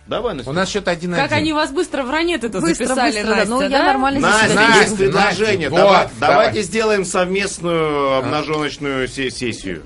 Давай, 0.07 0.33
Настя. 0.33 0.49
У 0.49 0.53
нас 0.53 0.67
счет 0.67 0.87
1 0.87 1.13
Как 1.13 1.31
они 1.33 1.53
вас 1.53 1.71
быстро 1.71 2.01
в 2.03 2.09
ранет-то 2.09 2.49
Быстро, 2.49 2.87
записали, 2.87 3.11
быстро, 3.11 3.29
да. 3.29 3.35
Настя, 3.35 3.49
Ну, 3.53 3.61
я 3.61 3.69
да? 3.69 3.85
нормально 3.85 4.19
Настя, 4.21 4.45
себя 4.49 4.55
Настя, 4.67 4.81
есть 4.81 4.97
предложение. 4.97 5.69
Настя, 5.69 5.81
Давай- 5.85 6.03
вот, 6.05 6.11
давайте 6.19 6.49
давай. 6.51 6.63
сделаем 6.63 7.05
совместную 7.05 8.15
обнаженочную 8.17 9.07
се- 9.07 9.29
сессию. 9.31 9.83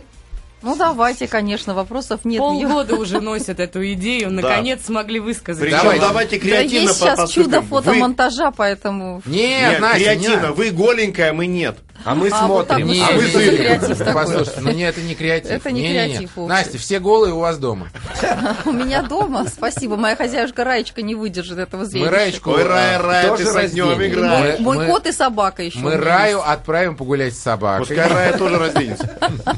Ну, 0.63 0.75
давайте, 0.75 1.27
конечно, 1.27 1.73
вопросов 1.73 2.21
нет. 2.23 2.39
Полгода 2.39 2.95
уже 2.95 3.19
носят 3.21 3.59
эту 3.59 3.85
идею, 3.93 4.31
наконец 4.31 4.85
смогли 4.85 5.19
высказать. 5.19 5.61
Причем 5.63 5.77
Давай. 5.77 5.99
давайте 5.99 6.37
Да 6.37 6.41
креативно 6.41 6.87
есть 6.89 6.99
по- 6.99 7.05
сейчас 7.15 7.31
чудо 7.31 7.59
Вы- 7.61 7.67
фотомонтажа, 7.67 8.51
поэтому... 8.55 9.21
Нет, 9.25 9.71
Нет, 9.71 9.79
Настя, 9.81 9.97
креативно. 9.99 10.47
нет. 10.47 10.55
Вы 10.57 10.69
голенькая, 10.71 11.33
мы 11.33 11.45
нет. 11.47 11.77
А 12.05 12.15
мы 12.15 12.29
А, 12.29 12.47
вот 12.47 12.67
смотрим. 12.67 12.87
вот. 12.87 12.93
Нет, 12.95 13.09
А 13.09 13.17
за 13.31 13.37
нет. 13.39 13.57
креатив 13.57 13.97
такой? 13.97 14.13
Послушайте, 14.13 14.61
ну 14.61 14.71
нет, 14.71 14.97
это 14.97 15.05
не 15.07 15.15
креатив. 15.15 15.51
Это 15.51 15.71
не 15.71 15.81
Не-не-не. 15.81 16.07
креатив 16.09 16.35
вовсе. 16.35 16.49
Настя, 16.53 16.77
все 16.77 16.99
голые 16.99 17.33
у 17.33 17.39
вас 17.39 17.57
дома. 17.57 17.89
У 18.65 18.71
меня 18.71 19.01
дома, 19.03 19.45
спасибо, 19.47 19.95
моя 19.97 20.15
хозяюшка 20.15 20.63
Раечка 20.63 21.01
не 21.01 21.15
выдержит 21.15 21.57
этого 21.57 21.85
зрелища. 21.85 22.11
Мы 22.11 22.17
Раечку... 22.17 22.51
Ой, 22.51 22.63
Рая, 22.63 22.99
Рая, 23.01 23.27
Тоже 23.29 23.43
ты 23.45 23.51
с 23.51 23.55
разденем. 23.55 24.01
играешь. 24.03 24.59
Мы- 24.59 24.65
Мой 24.65 24.77
мы- 24.77 24.85
кот 24.87 25.07
и 25.07 25.11
собака 25.11 25.63
еще. 25.63 25.79
Мы 25.79 25.97
Раю 25.97 26.41
отправим 26.41 26.97
погулять 26.97 27.33
с 27.33 27.39
собакой. 27.39 27.85
Пускай 27.87 28.07
Рая 28.09 28.37
тоже 28.37 28.57
разденется. 28.59 29.09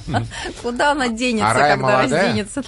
Куда 0.61 0.91
она 0.91 1.07
денется, 1.07 1.49
А 1.49 1.53
когда 1.53 2.01
разденется? 2.03 2.63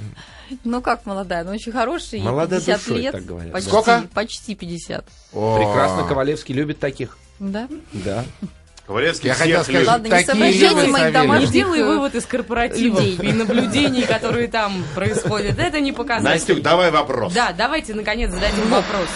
Ну 0.63 0.81
как 0.81 1.05
молодая, 1.05 1.43
ну 1.43 1.51
очень 1.51 1.73
хорошая, 1.73 2.21
ей 2.21 2.25
Молодая 2.25 2.61
50 2.61 2.79
душой, 2.85 3.01
лет. 3.01 3.11
так 3.11 3.25
говорят. 3.25 3.51
Почти, 3.51 3.69
Сколько? 3.69 4.03
Почти 4.13 4.55
50. 4.55 5.05
О. 5.33 5.57
Прекрасно, 5.57 6.03
Ковалевский 6.07 6.55
любит 6.55 6.79
таких. 6.79 7.17
Да? 7.39 7.67
Да. 7.91 8.23
Ковалевский 8.87 9.27
Я 9.27 9.35
хотел 9.35 9.63
сказать, 9.63 9.73
любит. 9.73 9.87
Ладно, 9.87 10.05
не 10.05 10.09
такие 10.11 10.25
соображайте 10.25 10.91
моих 10.91 11.13
домашних 11.13 11.51
делай 11.51 11.83
вывод 11.83 12.15
из 12.15 12.25
корпоративов 12.25 13.03
и 13.21 13.33
наблюдений, 13.33 14.03
которые 14.03 14.47
там 14.47 14.85
происходят. 14.95 15.59
Это 15.59 15.81
не 15.81 15.91
показатель. 15.91 16.29
Настюк, 16.29 16.61
давай 16.61 16.89
вопрос. 16.89 17.33
Да, 17.33 17.51
давайте, 17.51 17.93
наконец, 17.93 18.31
зададим 18.31 18.69
вопрос. 18.69 19.09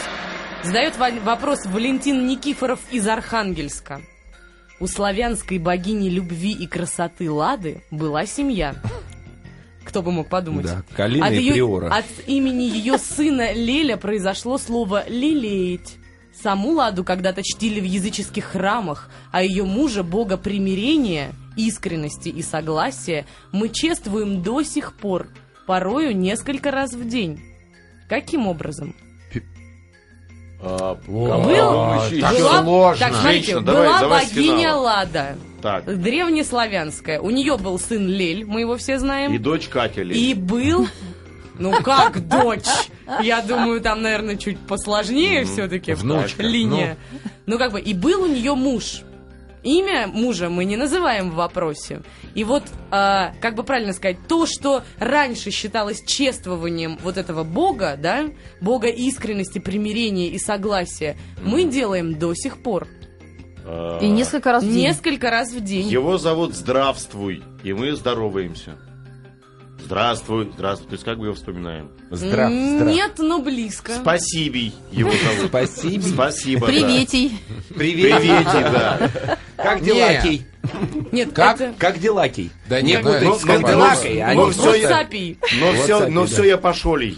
Задает 0.63 0.97
вопрос 1.23 1.65
Валентин 1.65 2.27
Никифоров 2.27 2.79
из 2.91 3.07
Архангельска. 3.07 4.01
У 4.81 4.87
славянской 4.87 5.57
богини 5.57 6.09
любви 6.09 6.51
и 6.51 6.67
красоты 6.67 7.31
Лады 7.31 7.81
была 7.91 8.25
семья. 8.25 8.75
Кто 9.85 10.01
бы 10.01 10.11
мог 10.11 10.27
подумать? 10.27 10.65
Да, 10.65 10.83
Калина 10.95 11.27
от, 11.27 11.33
и 11.33 11.51
Приора. 11.51 11.93
от 11.93 12.05
имени 12.27 12.63
ее 12.63 12.97
сына 12.97 13.53
Леля 13.53 13.95
произошло 13.97 14.57
слово 14.57 15.07
«лелеять». 15.07 15.97
Саму 16.33 16.71
Ладу 16.73 17.03
когда-то 17.03 17.43
чтили 17.43 17.79
в 17.79 17.83
языческих 17.83 18.45
храмах, 18.45 19.09
а 19.31 19.43
ее 19.43 19.63
мужа, 19.63 20.01
бога 20.03 20.37
примирения, 20.37 21.33
искренности 21.57 22.29
и 22.29 22.41
согласия, 22.41 23.25
мы 23.51 23.69
чествуем 23.69 24.41
до 24.41 24.63
сих 24.63 24.93
пор, 24.93 25.27
порою 25.67 26.15
несколько 26.15 26.71
раз 26.71 26.93
в 26.93 27.07
день. 27.07 27.41
Каким 28.09 28.47
образом? 28.47 28.95
А, 30.63 30.95
Был- 31.07 31.27
по-моему, 31.27 32.01
еще- 32.11 32.21
так 32.21 32.33
Была- 32.35 32.63
сложно. 32.63 32.99
Так, 33.05 33.13
смотрите, 33.15 33.45
Женщина, 33.45 33.61
давай, 33.61 33.87
была 33.87 33.99
давай 33.99 34.25
богиня. 34.27 34.75
Лада, 34.75 35.37
Так. 35.61 35.85
древнеславянская. 36.01 37.19
У 37.19 37.31
нее 37.31 37.57
был 37.57 37.79
сын 37.79 38.07
Лель, 38.07 38.45
мы 38.45 38.59
его 38.61 38.77
все 38.77 38.99
знаем. 38.99 39.33
И 39.33 39.39
дочь 39.39 39.67
Катя 39.67 40.03
Лель. 40.03 40.15
И 40.15 40.33
был... 40.35 40.87
Ну 41.61 41.71
как 41.83 42.27
дочь? 42.27 42.65
Я 43.21 43.41
думаю, 43.41 43.81
там, 43.81 44.01
наверное, 44.01 44.35
чуть 44.35 44.57
посложнее 44.59 45.45
все-таки 45.45 45.93
Внучка. 45.93 46.41
линия. 46.43 46.97
Ну 47.45 47.57
как 47.57 47.71
бы, 47.71 47.79
и 47.79 47.93
был 47.93 48.23
у 48.23 48.27
нее 48.27 48.55
муж. 48.55 49.01
Имя 49.63 50.07
мужа 50.07 50.49
мы 50.49 50.65
не 50.65 50.75
называем 50.75 51.29
в 51.29 51.35
вопросе. 51.35 52.01
И 52.33 52.43
вот, 52.43 52.63
а, 52.89 53.33
как 53.41 53.53
бы 53.53 53.63
правильно 53.63 53.93
сказать, 53.93 54.17
то, 54.27 54.47
что 54.47 54.81
раньше 54.97 55.51
считалось 55.51 56.03
чествованием 56.03 56.97
вот 57.03 57.17
этого 57.17 57.43
бога, 57.43 57.95
да, 57.95 58.25
бога 58.59 58.87
искренности, 58.87 59.59
примирения 59.59 60.29
и 60.29 60.39
согласия, 60.39 61.15
мы 61.43 61.65
делаем 61.65 62.17
до 62.17 62.33
сих 62.33 62.63
пор. 62.63 62.87
Э, 63.63 63.99
И 64.01 64.07
несколько 64.07 64.51
раз 64.51 64.63
в 64.63 64.67
день. 64.67 64.81
Несколько 64.81 65.29
раз 65.29 65.51
в 65.51 65.63
день. 65.63 65.87
Его 65.87 66.17
зовут 66.17 66.55
Здравствуй, 66.55 67.43
и 67.63 67.73
мы 67.73 67.95
здороваемся. 67.95 68.77
Здравствуй, 69.85 70.51
здравствуй. 70.53 70.87
То 70.87 70.93
есть 70.93 71.03
как 71.03 71.17
мы 71.17 71.25
его 71.25 71.35
вспоминаем? 71.35 71.89
Здрав, 72.09 72.51
здрав. 72.51 72.87
Нет, 72.87 73.11
но 73.17 73.39
близко. 73.39 73.93
Спасибо 73.95 74.57
его 74.91 75.11
зовут. 75.11 75.47
Спасибо. 75.49 76.01
Спасибо. 76.03 76.61
да. 76.61 76.73
Приветей. 76.73 77.39
Привет. 77.75 78.17
Приветик, 78.19 78.71
да. 78.71 79.37
Как 79.57 79.81
Не. 79.81 79.85
дела, 79.87 80.21
Кей? 80.21 80.45
Нет, 81.11 81.33
Как? 81.33 81.59
это... 81.61 81.73
Как 81.77 81.99
дела, 81.99 82.29
Кей? 82.29 82.51
Да 82.69 82.81
Не 82.81 82.93
нет, 82.93 83.03
ну, 83.03 83.11
ну, 83.11 83.19
ну, 83.19 83.53
они 83.53 83.61
ну, 83.61 83.67
просто- 83.67 83.95
всё, 83.95 84.13
я-. 84.13 84.33
Но 85.59 85.73
все, 85.73 86.07
но 86.07 86.25
все, 86.25 86.43
я 86.43 86.57
пошолей. 86.57 87.17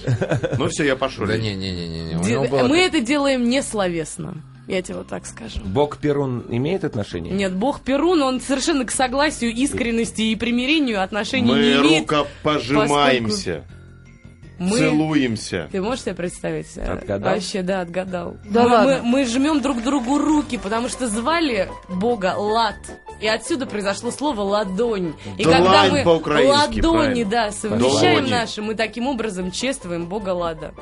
Ну 0.58 0.67
все, 0.69 0.84
я 0.84 0.95
пошолей. 0.95 1.38
Да 1.38 1.38
не-не-не. 1.38 2.17
У 2.17 2.23
Де- 2.23 2.32
него 2.32 2.45
было... 2.45 2.67
Мы 2.67 2.80
это 2.80 2.99
делаем 3.02 3.47
не 3.49 3.62
словесно. 3.62 4.36
Я 4.67 4.82
тебе 4.82 4.99
вот 4.99 5.08
так 5.08 5.26
скажу. 5.26 5.60
Бог 5.65 5.97
Перун 5.97 6.45
имеет 6.49 6.86
отношение? 6.86 7.34
Нет, 7.34 7.54
бог 7.54 7.82
Перун, 7.82 8.21
он 8.21 8.39
совершенно 8.39 8.86
к 8.86 8.91
согласию, 8.91 9.52
искренности 9.52 10.21
и 10.21 10.36
примирению 10.38 11.04
отношений 11.04 11.52
Мы 11.52 11.60
не 11.60 11.73
имеет. 11.76 12.10
рукопожимаемся, 12.10 13.65
Мы... 14.60 14.78
целуемся. 14.78 15.67
Ты 15.71 15.82
можешь 15.82 16.04
себе 16.06 16.15
представить? 16.15 16.67
э, 16.78 16.84
Отгадал? 16.84 17.34
Вообще, 17.34 17.62
да, 17.62 17.82
отгадал. 17.82 18.38
Да 18.45 18.63
мы, 18.63 18.69
ладно? 18.69 19.02
мы- 19.02 19.02
мы 19.04 19.26
жмем 19.26 19.62
друг 19.62 19.84
другу 19.84 20.17
руки, 20.17 20.58
потому 20.58 20.88
что 20.88 21.08
звали 21.10 21.69
Бога 21.89 22.36
Лад. 22.38 22.76
И 23.19 23.28
отсюда 23.28 23.65
произошло 23.65 24.12
слово 24.12 24.41
ладонь. 24.41 25.13
И 25.38 25.43
Длань 25.43 25.63
когда 25.63 25.84
мы 25.89 26.04
ладони, 26.06 26.23
правильно. 26.23 27.26
да, 27.30 27.52
совмещаем 27.52 28.15
Ладони. 28.15 28.32
наши, 28.32 28.62
мы 28.62 28.76
таким 28.76 29.08
образом 29.08 29.52
чествуем 29.52 30.06
Бога 30.06 30.30
Лада. 30.30 30.73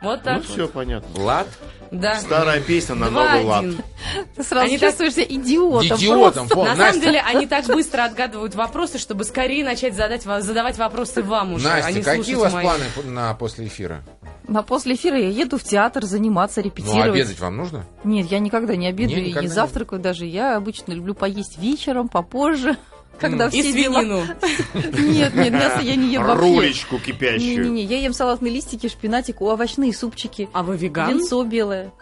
Вот 0.00 0.18
Ну 0.18 0.24
так 0.24 0.44
все 0.44 0.62
вот. 0.62 0.72
понятно. 0.72 1.08
Влад? 1.20 1.48
Да. 1.90 2.16
Старая 2.20 2.60
песня 2.60 2.94
на 2.94 3.10
новый 3.10 3.42
лад. 3.44 3.64
2-1. 3.64 3.84
Ты 4.36 4.42
сразу 4.44 4.66
Они 4.66 4.78
так- 4.78 4.90
чувствуешь 4.90 5.14
себя 5.14 5.24
идиотом. 5.24 5.96
Идиотом, 5.98 6.48
просто. 6.48 6.72
На 6.72 6.76
Настя, 6.76 6.92
самом 6.92 7.00
деле, 7.00 7.20
они 7.26 7.46
так 7.46 7.66
быстро 7.66 8.04
отгадывают 8.04 8.54
вопросы, 8.54 8.98
чтобы 8.98 9.24
скорее 9.24 9.64
начать 9.64 9.94
задать, 9.96 10.22
задавать 10.22 10.78
вопросы 10.78 11.22
вам 11.22 11.54
уже, 11.54 11.68
а 11.68 11.76
Настя, 11.76 11.92
не 11.92 12.02
какие 12.02 12.34
у 12.36 12.40
вас 12.40 12.52
мои. 12.52 12.62
планы 12.62 12.84
на 13.06 13.34
после 13.34 13.66
эфира? 13.66 14.02
На 14.46 14.62
после 14.62 14.94
эфира 14.94 15.18
я 15.18 15.28
еду 15.30 15.58
в 15.58 15.64
театр 15.64 16.04
заниматься, 16.04 16.60
Ну, 16.60 16.66
репетировать. 16.66 17.08
обедать 17.08 17.40
вам 17.40 17.56
нужно? 17.56 17.84
Нет, 18.04 18.30
я 18.30 18.38
никогда 18.38 18.76
не 18.76 18.86
обедаю 18.86 19.16
Не, 19.18 19.22
и 19.24 19.28
никогда 19.30 19.40
не 19.42 19.48
не. 19.48 19.52
завтракаю 19.54 20.00
даже. 20.00 20.26
Я 20.26 20.56
обычно 20.56 20.92
люблю 20.92 21.14
поесть 21.14 21.58
вечером, 21.58 22.08
попозже, 22.08 22.76
когда 23.18 23.46
И 23.48 23.60
все 23.62 23.72
дела... 23.72 24.00
свинину. 24.00 24.22
Нет, 25.12 25.34
нет, 25.34 25.52
мясо 25.52 25.80
я 25.80 25.96
не 25.96 26.12
ем 26.12 26.24
вообще. 26.24 26.40
Рулечку 26.40 26.98
кипящую. 26.98 27.70
Не-не-не, 27.70 27.84
я 27.84 27.98
ем 28.00 28.12
салатные 28.12 28.52
листики, 28.52 28.88
шпинатик, 28.88 29.40
овощные 29.40 29.92
супчики, 29.92 30.48
А 30.52 30.62
вы 30.62 30.76
веган, 30.76 31.10
винцо 31.10 31.42
белое. 31.44 31.92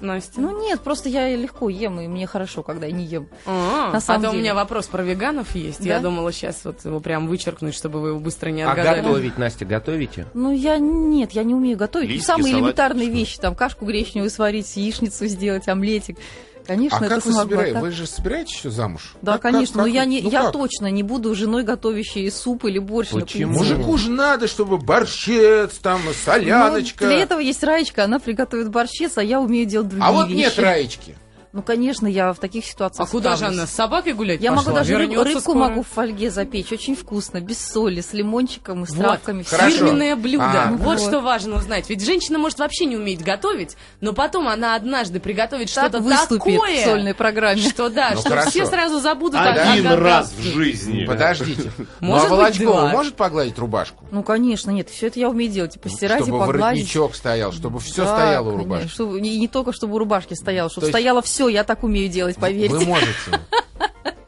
Настя? 0.00 0.40
Ну 0.40 0.60
нет, 0.60 0.80
просто 0.80 1.08
я 1.08 1.34
легко 1.34 1.68
ем, 1.70 2.00
и 2.00 2.08
мне 2.08 2.26
хорошо, 2.26 2.62
когда 2.62 2.86
я 2.86 2.92
не 2.92 3.04
ем. 3.04 3.28
А, 3.46 3.92
а 3.94 4.00
самом 4.00 4.22
то 4.22 4.30
у 4.32 4.34
меня 4.34 4.54
вопрос 4.54 4.86
про 4.86 5.02
веганов 5.02 5.54
есть. 5.54 5.78
Да? 5.80 5.86
Я 5.86 6.00
думала 6.00 6.32
сейчас 6.32 6.60
вот 6.64 6.84
его 6.84 6.98
прям 7.00 7.28
вычеркнуть, 7.28 7.74
чтобы 7.74 8.00
вы 8.00 8.08
его 8.08 8.18
быстро 8.18 8.50
не 8.50 8.62
А 8.62 8.70
отгадали. 8.72 9.00
готовить, 9.02 9.38
Настя, 9.38 9.64
готовите? 9.64 10.26
Ну, 10.34 10.50
я 10.52 10.78
нет, 10.78 11.30
я 11.32 11.44
не 11.44 11.54
умею 11.54 11.78
готовить. 11.78 12.08
Листики, 12.10 12.26
Самые 12.26 12.44
салатик, 12.50 12.58
элементарные 12.64 13.06
что? 13.06 13.14
вещи, 13.16 13.38
там 13.38 13.54
кашку 13.54 13.86
гречневую 13.86 14.30
сварить, 14.30 14.76
яичницу 14.76 15.26
сделать, 15.26 15.68
омлетик. 15.68 16.18
Конечно, 16.66 16.98
А 16.98 17.04
это 17.04 17.14
как 17.16 17.24
вы 17.26 17.32
а 17.32 17.72
так- 17.72 17.82
Вы 17.82 17.90
же 17.90 18.06
собираетесь 18.06 18.54
еще 18.56 18.70
замуж? 18.70 19.14
Да, 19.22 19.32
Как- 19.32 19.42
конечно, 19.42 19.74
как- 19.74 19.82
но 19.82 19.86
я, 19.86 20.00
как- 20.00 20.08
не, 20.08 20.22
ну 20.22 20.30
я 20.30 20.42
как? 20.44 20.52
точно 20.52 20.90
не 20.90 21.02
буду 21.02 21.34
женой, 21.34 21.62
готовящей 21.62 22.30
суп 22.30 22.64
или 22.64 22.78
борщ 22.78 23.10
Почему? 23.10 23.52
Мужику 23.52 23.98
же 23.98 24.10
надо, 24.10 24.48
чтобы 24.48 24.78
борщец, 24.78 25.74
там, 25.74 26.00
соляночка. 26.24 27.04
Ну, 27.04 27.10
для 27.10 27.20
этого 27.20 27.40
есть 27.40 27.62
Раечка, 27.62 28.04
она 28.04 28.18
приготовит 28.18 28.70
борщец, 28.70 29.18
а 29.18 29.22
я 29.22 29.40
умею 29.40 29.66
делать 29.66 29.88
другие 29.88 30.08
А 30.08 30.12
вот 30.12 30.28
вещи. 30.28 30.36
нет 30.38 30.58
Раечки. 30.58 31.16
Ну, 31.54 31.62
конечно, 31.62 32.08
я 32.08 32.32
в 32.32 32.38
таких 32.40 32.64
ситуациях 32.66 33.08
А 33.08 33.10
куда 33.10 33.36
же 33.36 33.44
она? 33.46 33.66
С 33.68 33.70
собакой 33.70 34.12
гулять 34.12 34.40
Я 34.40 34.50
пошла? 34.50 34.64
могу 34.64 34.76
даже 34.76 34.94
рыб- 34.96 35.22
рыбку 35.22 35.40
скоро. 35.40 35.56
могу 35.58 35.82
в 35.82 35.86
фольге 35.86 36.28
запечь, 36.28 36.72
очень 36.72 36.96
вкусно, 36.96 37.40
без 37.40 37.64
соли, 37.64 38.00
с 38.00 38.12
лимончиком 38.12 38.82
и 38.82 38.86
с 38.88 38.90
Вот, 38.90 38.98
травками. 39.04 39.44
Хорошо. 39.44 39.70
фирменное 39.76 40.16
блюдо. 40.16 40.44
А, 40.44 40.70
вот, 40.72 40.80
вот. 40.98 41.00
что 41.00 41.20
важно 41.20 41.54
узнать. 41.58 41.88
Ведь 41.88 42.04
женщина 42.04 42.40
может 42.40 42.58
вообще 42.58 42.86
не 42.86 42.96
уметь 42.96 43.22
готовить, 43.22 43.76
но 44.00 44.12
потом 44.12 44.48
она 44.48 44.74
однажды 44.74 45.20
приготовит 45.20 45.72
Так 45.72 45.84
что-то 45.86 46.02
выступит 46.02 46.54
такое, 46.54 46.80
в 46.80 46.84
сольной 46.84 47.14
программе. 47.14 47.60
что 47.62 47.88
да, 47.88 48.10
Ну, 48.14 48.20
что 48.20 48.30
хорошо. 48.30 48.50
все 48.50 48.66
сразу 48.66 48.98
забудут 48.98 49.38
о- 49.40 49.44
Один 49.72 49.86
о 49.86 49.96
раз 49.96 50.32
в 50.32 50.42
жизни. 50.42 51.04
Подождите. 51.06 51.70
Ну, 52.00 52.08
Может 52.08 52.26
а 52.26 52.30
быть, 52.30 52.38
Волочкова 52.60 52.88
может 52.88 53.14
погладить 53.14 53.58
рубашку? 53.58 54.04
Ну, 54.10 54.22
конечно, 54.24 54.72
нет, 54.72 54.90
все 54.90 55.06
это 55.06 55.20
я 55.20 55.30
умею 55.30 55.50
делать. 55.52 55.76
И 55.76 55.78
постирать, 55.78 56.22
чтобы 56.22 56.36
и 56.38 56.40
погладить. 56.40 56.62
воротничок 56.80 57.14
стоял, 57.14 57.52
чтобы 57.52 57.78
все 57.78 58.04
Да, 58.04 58.16
стояло 58.16 58.48
у 58.50 58.56
рубашки. 58.58 58.88
чтобы- 58.88 59.20
не, 59.20 59.38
не 59.38 59.46
только, 59.46 59.72
чтобы 59.72 59.94
у 59.94 59.98
рубашки 59.98 60.34
стояло, 60.34 60.68
чтобы 60.68 60.86
То 60.88 60.92
стояло 60.92 61.22
все, 61.22 61.43
я 61.48 61.64
так 61.64 61.82
умею 61.82 62.08
делать, 62.08 62.36
поверьте. 62.36 62.74
Вы 62.74 62.84
можете. 62.84 63.40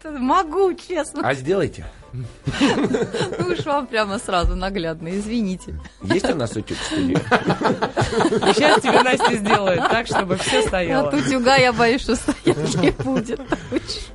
Могу, 0.19 0.73
честно. 0.75 1.23
А 1.29 1.35
сделайте. 1.35 1.85
Ну 2.13 3.49
уж 3.53 3.65
вам 3.67 3.87
прямо 3.87 4.19
сразу 4.19 4.55
наглядно, 4.55 5.09
извините. 5.09 5.79
Есть 6.03 6.31
у 6.31 6.35
нас 6.35 6.57
утюг 6.57 6.79
в 6.79 6.85
студии? 6.85 7.13
И 7.13 8.55
сейчас 8.55 8.81
тебе 8.81 9.03
Настя 9.03 9.37
сделает 9.37 9.81
так, 9.91 10.07
чтобы 10.07 10.37
все 10.37 10.63
стояло. 10.63 11.09
От 11.09 11.15
утюга 11.15 11.57
я 11.57 11.73
боюсь, 11.73 12.01
что 12.01 12.17
стоять 12.17 12.75
не 12.77 12.91
будет. 12.91 13.41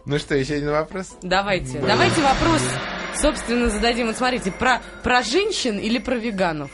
Ну 0.05 0.17
что, 0.17 0.35
еще 0.35 0.55
один 0.55 0.71
вопрос? 0.71 1.15
Давайте, 1.21 1.79
давайте 1.79 2.21
вопрос, 2.21 2.61
собственно, 3.15 3.69
зададим. 3.69 4.07
Вот 4.07 4.17
смотрите, 4.17 4.51
про, 4.51 4.81
про 5.03 5.21
женщин 5.21 5.77
или 5.77 5.99
про 5.99 6.15
веганов? 6.15 6.71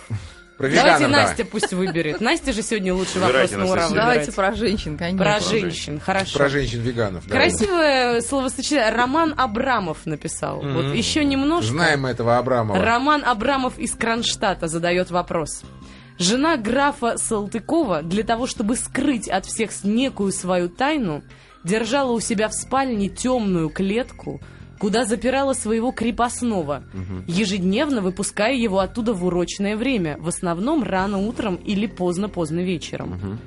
Про 0.58 0.70
Давайте 0.70 1.06
веганов 1.06 1.12
Настя 1.12 1.46
пусть 1.46 1.72
выберет. 1.74 2.20
Настя 2.20 2.52
же 2.52 2.64
сегодня 2.64 2.94
лучший 2.94 3.22
вопрос 3.22 3.52
на 3.52 3.66
ура. 3.66 3.90
Давайте 3.90 4.32
про 4.32 4.54
женщин, 4.54 4.98
конечно. 4.98 5.24
Про 5.24 5.40
женщин, 5.40 6.00
хорошо. 6.00 6.38
Про 6.38 6.50
женщин-веганов. 6.50 7.28
Красивое 7.28 8.22
словосочетание. 8.22 8.90
Роман 8.92 9.36
Абрамов 9.38 10.06
написал. 10.06 10.62
Вот 10.62 10.96
еще 10.96 11.24
немножко. 11.26 11.72
Знаем 11.72 12.06
этого 12.08 12.38
Абрамова. 12.38 12.84
Роман 12.84 13.24
Абрамов 13.24 13.78
из 13.78 13.94
Кронштадта 13.94 14.68
задает 14.68 15.12
вопрос. 15.12 15.62
Жена 16.18 16.58
графа 16.58 17.18
Салтыкова 17.18 18.02
для 18.02 18.24
того, 18.24 18.48
чтобы 18.48 18.76
скрыть 18.76 19.30
от 19.30 19.46
всех 19.46 19.70
некую 19.84 20.32
свою 20.32 20.68
тайну, 20.68 21.24
держала 21.64 22.12
у 22.12 22.20
себя 22.20 22.48
в 22.48 22.54
спальне 22.54 23.10
темную 23.10 23.70
клетку, 23.70 24.42
куда 24.80 25.06
запирала 25.06 25.54
своего 25.54 25.92
крепостного, 25.92 26.84
ежедневно 27.28 28.02
выпуская 28.02 28.54
его 28.54 28.80
оттуда 28.80 29.14
в 29.14 29.26
урочное 29.26 29.76
время, 29.76 30.18
в 30.20 30.28
основном 30.28 30.84
рано 30.84 31.18
утром 31.20 31.56
или 31.56 31.88
поздно-поздно 31.88 32.60
вечером. 32.62 33.40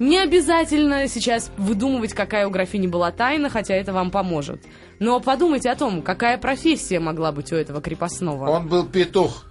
Не 0.00 0.18
обязательно 0.18 1.06
сейчас 1.06 1.52
выдумывать, 1.56 2.12
какая 2.14 2.48
у 2.48 2.50
графини 2.50 2.88
была 2.88 3.12
тайна, 3.12 3.48
хотя 3.48 3.74
это 3.74 3.92
вам 3.92 4.10
поможет. 4.10 4.60
Но 4.98 5.20
подумайте 5.20 5.70
о 5.70 5.76
том, 5.76 6.02
какая 6.02 6.36
профессия 6.36 6.98
могла 6.98 7.30
быть 7.30 7.52
у 7.52 7.56
этого 7.56 7.80
крепостного. 7.80 8.48
Он 8.50 8.66
был 8.68 8.84
петух. 8.86 9.46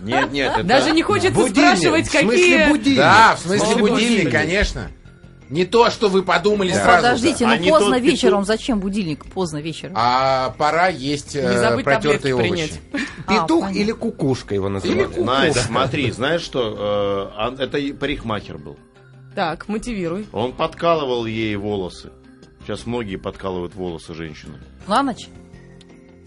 Нет, 0.00 0.30
нет, 0.30 0.52
это... 0.54 0.62
Даже 0.62 0.92
не 0.92 1.02
хочется 1.02 1.32
Будильник. 1.32 1.56
спрашивать, 1.76 2.06
В 2.06 2.10
смысле 2.10 2.28
какие... 2.30 2.68
будильник? 2.68 2.98
Да, 2.98 3.34
в 3.36 3.40
смысле 3.40 3.76
будильник, 3.76 4.08
будильник. 4.08 4.32
конечно. 4.32 4.88
Не 5.50 5.64
то, 5.64 5.88
что 5.90 6.08
вы 6.08 6.22
подумали 6.22 6.68
Ну, 6.72 6.74
сразу. 6.74 6.96
подождите, 7.02 7.44
А 7.46 7.48
ну 7.48 7.56
не 7.56 7.70
поздно 7.70 7.94
тот 7.94 8.02
вечером. 8.02 8.32
петух. 8.42 8.46
Зачем 8.46 8.80
будильник 8.80 9.24
поздно 9.26 9.58
вечером? 9.58 9.94
А 9.96 10.50
пора 10.58 10.88
есть 10.88 11.34
Не 11.34 11.40
э, 11.40 11.58
забыть 11.58 11.84
протертые 11.84 12.34
овощи. 12.34 12.50
принять. 12.50 12.80
А, 13.26 13.32
Петух 13.32 13.60
понятно. 13.64 13.78
или 13.78 13.92
кукушка 13.92 14.54
его 14.54 14.68
называют? 14.70 15.16
Настя, 15.18 15.60
смотри, 15.60 16.10
знаешь 16.12 16.40
что? 16.40 17.32
э, 17.38 17.46
он- 17.48 17.54
это 17.60 17.78
парикмахер 17.98 18.56
был. 18.58 18.78
Так, 19.34 19.68
мотивируй. 19.68 20.26
Он 20.32 20.52
подкалывал 20.52 21.26
ей 21.26 21.54
волосы. 21.56 22.10
Сейчас 22.64 22.86
многие 22.86 23.16
подкалывают 23.16 23.74
волосы 23.74 24.14
женщины. 24.14 24.54
На 24.86 25.02
ночь? 25.02 25.28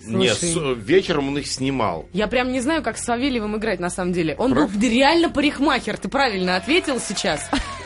Нет, 0.05 0.35
Слушай. 0.37 0.75
с- 0.75 0.77
вечером 0.83 1.27
он 1.29 1.37
их 1.37 1.45
снимал. 1.47 2.07
Я 2.13 2.27
прям 2.27 2.51
не 2.51 2.59
знаю, 2.59 2.81
как 2.81 2.97
с 2.97 3.03
Савельевым 3.03 3.57
играть 3.57 3.79
на 3.79 3.89
самом 3.91 4.13
деле. 4.13 4.35
Он 4.37 4.53
был 4.55 4.67
реально 4.81 5.29
парикмахер, 5.29 5.97
ты 5.97 6.09
правильно 6.09 6.55
ответил 6.55 6.99
сейчас. 6.99 7.49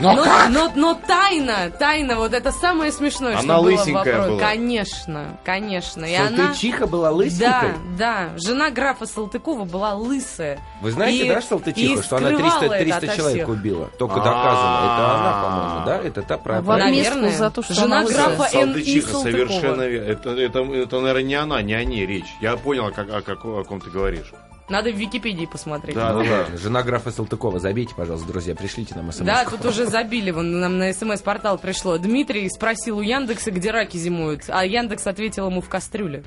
Но, 0.00 0.14
Но 0.14 0.14
но, 0.14 0.48
но, 0.48 0.72
но 0.74 0.94
тайна, 0.94 1.70
тайна, 1.70 2.16
вот 2.16 2.32
это 2.32 2.50
самое 2.52 2.92
смешное, 2.92 3.32
Она 3.34 3.42
что 3.42 3.48
было 3.48 3.60
лысенькая 3.64 3.94
вопросе. 4.18 4.28
была. 4.30 4.40
Конечно, 4.40 5.38
конечно. 5.44 6.04
И 6.04 6.14
она... 6.14 6.36
Салтычиха 6.46 6.86
была 6.86 7.08
Да, 7.10 7.14
лысенькой? 7.14 7.70
да. 7.98 8.28
Жена 8.36 8.70
графа 8.70 9.06
Салтыкова 9.06 9.64
была 9.64 9.94
лысая. 9.94 10.58
Вы 10.80 10.92
знаете, 10.92 11.26
И- 11.26 11.28
да, 11.28 11.40
Салтычиха, 11.40 12.02
что 12.02 12.16
она 12.16 12.28
скрывала 12.30 12.60
300, 12.60 12.64
это 12.74 12.78
300 12.84 12.96
ото 12.98 13.16
человек 13.16 13.36
всех. 13.44 13.48
убила? 13.48 13.86
Только 13.98 14.14
доказано. 14.16 14.78
Это 14.84 15.14
она, 15.14 15.42
по-моему, 15.42 15.86
да? 15.86 16.08
Это 16.08 16.22
та 16.22 16.34
отместку 16.34 16.72
Наверное. 16.72 17.32
за 17.32 17.50
то, 17.50 17.62
что 17.62 17.74
Жена 17.74 17.98
она 18.00 18.08
графа. 18.08 18.44
Салтычиха, 18.50 19.14
совершенно 19.14 19.82
верно. 19.82 20.06
Это, 20.10 20.30
это, 20.30 20.58
это, 20.60 21.00
наверное, 21.00 21.22
не 21.22 21.34
она, 21.34 21.62
не 21.62 21.74
о 21.74 21.84
ней 21.84 22.06
речь. 22.06 22.26
Я 22.40 22.56
понял, 22.56 22.86
о, 22.86 22.90
как- 22.92 23.08
о 23.10 23.64
ком 23.64 23.80
ты 23.80 23.90
говоришь. 23.90 24.32
Надо 24.68 24.90
в 24.90 24.96
Википедии 24.96 25.46
посмотреть. 25.46 25.94
Да, 25.96 26.12
Ну 26.12 26.22
да, 26.24 26.46
да. 26.50 26.56
жена 26.58 26.82
графа 26.82 27.10
Салтыкова. 27.10 27.58
Забейте, 27.58 27.94
пожалуйста, 27.94 28.28
друзья, 28.28 28.54
пришлите 28.54 28.94
нам 28.94 29.10
смс. 29.12 29.24
Да, 29.24 29.44
тут 29.46 29.64
уже 29.64 29.86
забили, 29.86 30.30
вон 30.30 30.60
нам 30.60 30.78
на 30.78 30.92
смс-портал 30.92 31.56
пришло. 31.58 31.96
Дмитрий 31.96 32.48
спросил 32.50 32.98
у 32.98 33.00
Яндекса, 33.00 33.50
где 33.50 33.70
раки 33.70 33.96
зимуют, 33.96 34.42
а 34.48 34.64
Яндекс 34.66 35.06
ответил 35.06 35.46
ему 35.48 35.60
в 35.62 35.68
кастрюле. 35.68 36.22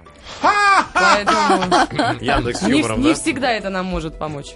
Поэтому 0.93 1.63
Яндекс 2.19 2.61
не, 2.63 2.81
не 2.97 3.09
да? 3.09 3.13
всегда 3.13 3.51
это 3.51 3.69
нам 3.69 3.85
может 3.85 4.17
помочь. 4.17 4.55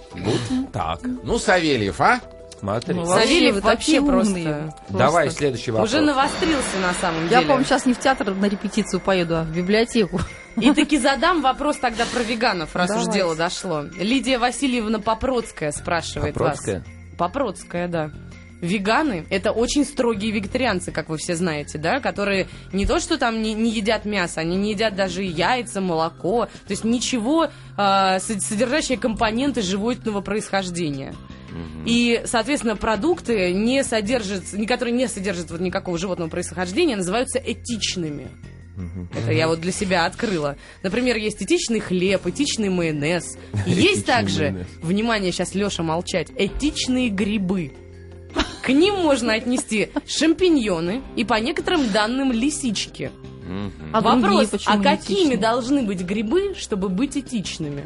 Так. 0.72 1.00
Ну, 1.22 1.38
Савельев, 1.38 2.00
а? 2.00 2.20
Смотри. 2.58 2.94
Ну, 2.94 3.06
Савельев 3.06 3.56
вообще 3.62 3.76
такие 4.00 4.02
просто- 4.02 4.32
умные. 4.32 4.74
Давай 4.88 5.24
Просто. 5.26 5.38
следующий 5.40 5.70
вопрос. 5.70 5.90
Уже 5.90 6.00
навострился 6.00 6.78
на 6.82 6.94
самом 6.94 7.22
Я, 7.24 7.28
деле. 7.28 7.42
по-моему, 7.42 7.64
сейчас 7.64 7.86
не 7.86 7.92
в 7.94 7.98
театр 8.00 8.34
на 8.34 8.46
репетицию 8.46 9.00
поеду, 9.00 9.36
а 9.36 9.42
в 9.42 9.50
библиотеку. 9.54 10.20
И 10.60 10.72
таки 10.72 10.98
задам 10.98 11.42
вопрос 11.42 11.76
тогда 11.78 12.04
про 12.06 12.22
веганов, 12.22 12.74
раз 12.74 12.90
уж 12.90 12.96
Давайте. 12.96 13.12
дело 13.12 13.36
дошло. 13.36 13.82
Лидия 13.98 14.38
Васильевна 14.38 14.98
Попроцкая 15.00 15.70
спрашивает 15.72 16.34
Попроцкая? 16.34 16.78
вас. 16.78 16.86
Попроцкая, 17.18 17.88
да. 17.88 18.10
Веганы– 18.62 19.26
это 19.30 19.52
очень 19.52 19.84
строгие 19.84 20.32
вегетарианцы, 20.32 20.90
как 20.90 21.10
вы 21.10 21.18
все 21.18 21.36
знаете, 21.36 21.76
да, 21.76 22.00
которые 22.00 22.48
не 22.72 22.86
то, 22.86 23.00
что 23.00 23.18
там 23.18 23.42
не, 23.42 23.52
не 23.52 23.70
едят 23.70 24.06
мясо, 24.06 24.40
они 24.40 24.56
не 24.56 24.70
едят 24.70 24.96
даже 24.96 25.22
яйца, 25.22 25.82
молоко, 25.82 26.46
то 26.46 26.70
есть 26.70 26.82
ничего, 26.82 27.48
со- 27.76 28.18
содержащие 28.18 28.96
компоненты 28.96 29.60
животного 29.60 30.22
происхождения. 30.22 31.14
И, 31.84 32.22
соответственно, 32.24 32.76
продукты, 32.76 33.52
не 33.52 33.84
содержат, 33.84 34.50
не- 34.54 34.66
которые 34.66 34.94
не 34.94 35.06
содержат 35.06 35.50
вот 35.50 35.60
никакого 35.60 35.98
животного 35.98 36.30
происхождения, 36.30 36.96
называются 36.96 37.38
этичными. 37.38 38.28
Это 39.14 39.32
я 39.32 39.48
вот 39.48 39.60
для 39.60 39.72
себя 39.72 40.04
открыла. 40.06 40.56
Например, 40.82 41.16
есть 41.16 41.42
этичный 41.42 41.80
хлеб, 41.80 42.26
этичный 42.26 42.68
майонез. 42.68 43.36
Есть 43.66 44.06
также, 44.06 44.66
внимание, 44.82 45.32
сейчас 45.32 45.54
Леша 45.54 45.82
молчать, 45.82 46.28
этичные 46.36 47.08
грибы. 47.08 47.72
К 48.62 48.70
ним 48.70 48.96
можно 48.96 49.32
отнести 49.34 49.90
шампиньоны 50.06 51.02
и, 51.14 51.24
по 51.24 51.34
некоторым 51.40 51.90
данным, 51.90 52.32
лисички. 52.32 53.10
А 53.92 54.00
Вопрос, 54.00 54.50
а 54.66 54.78
какими 54.82 55.36
должны 55.36 55.82
быть 55.84 56.00
грибы, 56.00 56.54
чтобы 56.58 56.88
быть 56.88 57.16
этичными? 57.16 57.84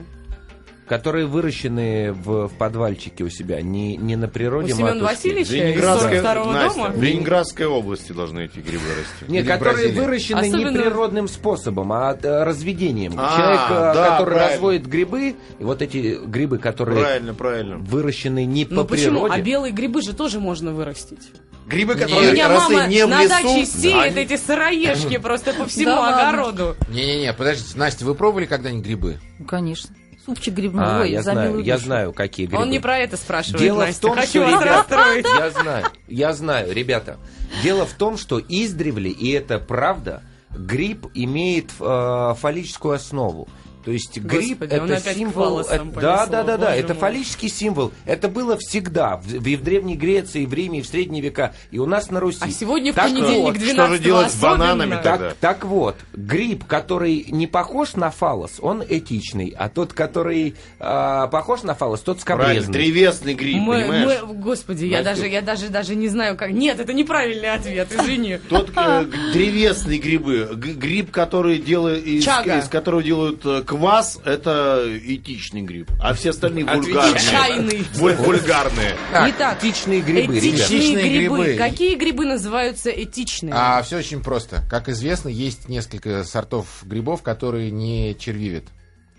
Которые 0.91 1.27
выращены 1.27 2.13
в, 2.13 2.49
в 2.49 2.53
подвальчике 2.55 3.23
у 3.23 3.29
себя, 3.31 3.63
не, 3.63 3.97
не 3.97 4.17
на 4.17 4.27
У 4.27 4.29
природе 4.29 4.73
Семена 4.73 4.95
матушки. 4.97 5.05
Васильевича 5.05 5.43
из 5.43 5.53
Ленинградской, 5.53 6.19
42-го 6.19 6.53
Настя, 6.53 6.75
дома? 6.81 6.89
в 6.91 7.01
Ленинградской 7.03 7.67
области 7.67 8.11
должны 8.13 8.41
эти 8.47 8.59
грибы 8.59 8.83
расти. 8.99 9.31
Нет, 9.33 9.45
Или 9.45 9.49
которые 9.53 9.75
Бразилии. 9.85 10.01
выращены 10.01 10.39
Особенно- 10.41 10.71
не 10.71 10.79
природным 10.81 11.29
способом, 11.29 11.93
а 11.93 12.19
э, 12.21 12.43
разведением. 12.43 13.13
А, 13.17 13.37
Человек, 13.37 13.61
э, 13.71 13.95
да, 13.95 14.11
который 14.19 14.35
правильно. 14.35 14.49
разводит 14.53 14.87
грибы, 14.89 15.37
и 15.61 15.63
вот 15.63 15.81
эти 15.81 16.19
грибы, 16.27 16.59
которые 16.59 17.01
Правильно, 17.05 17.35
правильно. 17.35 17.77
выращены 17.79 18.45
не 18.45 18.67
Ну 18.69 18.83
по 18.83 18.85
почему? 18.89 19.21
природе. 19.21 19.35
А 19.35 19.45
белые 19.45 19.73
грибы 19.73 20.03
же 20.03 20.13
тоже 20.13 20.41
можно 20.41 20.73
вырастить. 20.73 21.31
Грибы, 21.69 21.95
У 21.95 21.99
которые 21.99 22.33
меня 22.33 22.49
росли 22.49 22.77
мама 22.79 22.89
не 22.89 23.07
в 23.07 23.09
на 23.09 23.23
лесу. 23.23 23.29
даче 23.45 23.65
сеет 23.67 23.95
они- 24.17 24.23
эти 24.23 24.37
сыроежки 24.37 25.19
просто 25.19 25.53
по 25.53 25.67
всему 25.67 25.93
огороду. 26.03 26.75
Не-не-не, 26.89 27.33
подождите, 27.33 27.79
Настя, 27.79 28.05
вы 28.05 28.17
пробовали 28.17 28.47
когда-нибудь 28.47 28.85
грибы? 28.85 29.21
Ну, 29.39 29.45
конечно. 29.47 29.95
Супчик 30.31 30.55
грибной, 30.55 30.85
А, 30.87 31.01
ой, 31.01 31.11
я 31.11 31.23
знаю, 31.23 31.59
я 31.59 31.75
душу. 31.75 31.87
знаю, 31.87 32.13
какие 32.13 32.47
грибы. 32.47 32.63
Он 32.63 32.71
не 32.71 32.79
про 32.79 32.99
это 32.99 33.17
спрашивает, 33.17 33.61
Дело 33.61 33.81
Настя. 33.81 33.97
в 33.99 34.01
том, 34.01 34.15
Хочу 34.15 34.29
что, 34.29 34.41
вас 34.43 34.63
ребят, 34.63 34.77
расстроить. 34.89 35.27
я 35.27 35.51
знаю, 35.51 35.87
я 36.07 36.33
знаю, 36.33 36.73
ребята. 36.73 37.19
Дело 37.65 37.85
в 37.85 37.93
том, 37.95 38.17
что 38.17 38.39
издревле, 38.41 39.11
и 39.11 39.33
это 39.33 39.59
правда, 39.59 40.23
гриб 40.51 41.07
имеет 41.15 41.71
э, 41.81 42.35
фаллическую 42.39 42.95
основу. 42.95 43.49
То 43.85 43.91
есть 43.93 44.19
гриб 44.19 44.59
Господи, 44.61 44.79
он 44.79 44.91
это 44.91 45.15
символ. 45.15 45.61
это- 45.61 45.79
понесло, 45.79 46.01
да, 46.01 46.27
да, 46.27 46.43
да, 46.43 46.57
да. 46.59 46.75
Это 46.77 46.95
мой. 46.95 47.01
фаллический 47.01 47.49
символ. 47.49 47.93
Это 48.05 48.29
было 48.29 48.57
всегда 48.59 49.17
в, 49.17 49.25
в- 49.27 49.47
и 49.47 49.57
в 49.57 49.63
древней 49.63 49.97
Греции, 49.97 50.43
и 50.43 50.47
в 50.47 50.53
Риме, 50.53 50.81
и 50.81 50.83
в 50.83 50.87
средние 50.87 51.23
века, 51.23 51.55
и 51.71 51.79
у 51.79 51.87
нас 51.87 52.11
на 52.11 52.21
Руси. 52.21 52.39
А 52.43 52.51
сегодня 52.51 52.93
в 52.93 52.97
Так 52.97 53.07
понедельник 53.11 53.43
вот, 53.43 53.55
12 53.59 53.73
что 53.75 53.87
же 53.97 53.99
делать 54.03 54.31
с 54.33 54.37
бананами 54.41 54.95
так, 54.95 55.03
тогда? 55.03 55.33
так 55.41 55.65
вот, 55.65 55.97
гриб, 56.13 56.65
который 56.67 57.27
не 57.31 57.47
похож 57.47 57.95
на 57.95 58.11
фалос, 58.11 58.53
он 58.61 58.83
этичный, 58.87 59.55
а 59.57 59.69
тот, 59.69 59.93
который 59.93 60.55
а, 60.79 61.27
похож 61.29 61.63
на 61.63 61.75
фалос, 61.75 62.01
тот 62.01 62.21
Правильно, 62.23 62.63
скобрезный. 62.63 62.73
древесный 62.73 63.35
гриб, 63.35 63.57
Мы- 63.59 63.81
понимаешь? 63.83 64.21
мы- 64.27 64.35
господи, 64.35 64.85
я 64.87 64.99
Настя. 64.99 65.15
даже, 65.15 65.29
я 65.29 65.43
даже, 65.43 65.69
даже 65.69 65.95
не 65.97 66.09
знаю, 66.09 66.37
как. 66.37 66.51
Нет, 66.51 66.79
это 66.81 66.93
неправильный 66.93 67.51
ответ, 67.53 67.89
извини. 67.93 68.39
Тот 68.49 68.71
э, 68.77 69.05
древесные 69.33 69.99
грибы, 69.99 70.49
гриб, 70.55 71.11
который 71.11 71.59
делает 71.59 72.05
из 72.07 72.69
которого 72.69 73.03
делают 73.03 73.41
э, 73.45 73.63
квас, 73.71 74.19
это 74.25 74.85
этичный 75.05 75.63
гриб, 75.63 75.89
а 76.01 76.13
все 76.13 76.31
остальные 76.31 76.65
вульгарные. 76.65 77.85
Вульгарные. 77.95 78.97
Так, 79.13 79.31
Итак, 79.31 79.59
Этичные 79.63 80.01
грибы, 80.01 80.41
ребят. 80.41 80.59
этичные 80.59 80.81
Этичные 80.81 81.09
грибы. 81.19 81.45
грибы. 81.45 81.57
Какие 81.59 81.95
грибы 81.95 82.25
называются 82.25 82.91
этичными? 82.91 83.53
А 83.57 83.81
все 83.83 83.99
очень 83.99 84.25
просто. 84.25 84.65
Как 84.69 84.89
известно, 84.89 85.29
есть 85.29 85.69
несколько 85.69 86.25
сортов 86.25 86.67
грибов, 86.83 87.23
которые 87.23 87.71
не 87.71 88.17
червивят. 88.19 88.65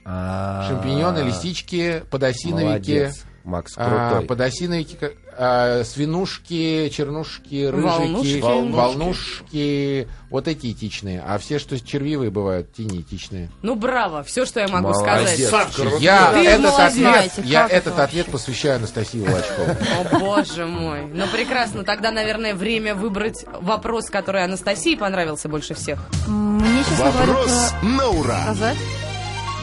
А, 0.04 0.68
Шампиньоны, 0.68 1.20
лисички, 1.20 2.04
подосиновики, 2.10 2.64
Молодец, 2.66 3.24
Макс, 3.46 3.72
а, 3.78 4.10
крутой. 4.10 4.28
подосиновики, 4.28 4.98
а, 5.38 5.84
свинушки, 5.84 6.90
чернушки, 6.90 7.66
рыжики, 7.66 8.40
Волнушки. 8.40 8.40
волнушки. 8.72 10.08
Вот 10.30 10.48
эти 10.48 10.72
этичные. 10.72 11.22
А 11.26 11.38
все, 11.38 11.60
что 11.60 11.80
червивые 11.80 12.32
бывают, 12.32 12.72
те 12.74 12.86
не 12.86 13.02
этичные. 13.02 13.50
Ну, 13.62 13.76
браво, 13.76 14.24
все, 14.24 14.46
что 14.46 14.60
я 14.60 14.68
могу 14.68 14.90
Молодец. 14.90 15.48
сказать. 15.50 16.02
Я 16.02 16.32
Ты 16.32 16.48
этот, 16.48 16.74
ответ, 16.80 16.94
Знаете, 16.94 17.42
я 17.46 17.66
этот 17.66 17.94
это 17.94 18.04
ответ 18.04 18.28
посвящаю 18.28 18.78
Анастасии 18.78 19.20
Волочковой. 19.20 19.76
О, 20.12 20.20
боже 20.20 20.66
мой. 20.66 21.06
Ну, 21.06 21.26
прекрасно. 21.28 21.84
Тогда, 21.84 22.12
наверное, 22.12 22.54
время 22.56 22.96
выбрать 22.96 23.46
вопрос, 23.62 24.10
который 24.10 24.44
Анастасии 24.44 24.96
понравился 24.96 25.50
больше 25.50 25.74
всех. 25.74 26.00
Мне, 26.28 26.84
честно 26.84 27.06
Вопрос 27.12 27.72
говоря, 27.82 27.96
на 27.98 28.10
ура. 28.10 28.42
сказать. 28.44 28.78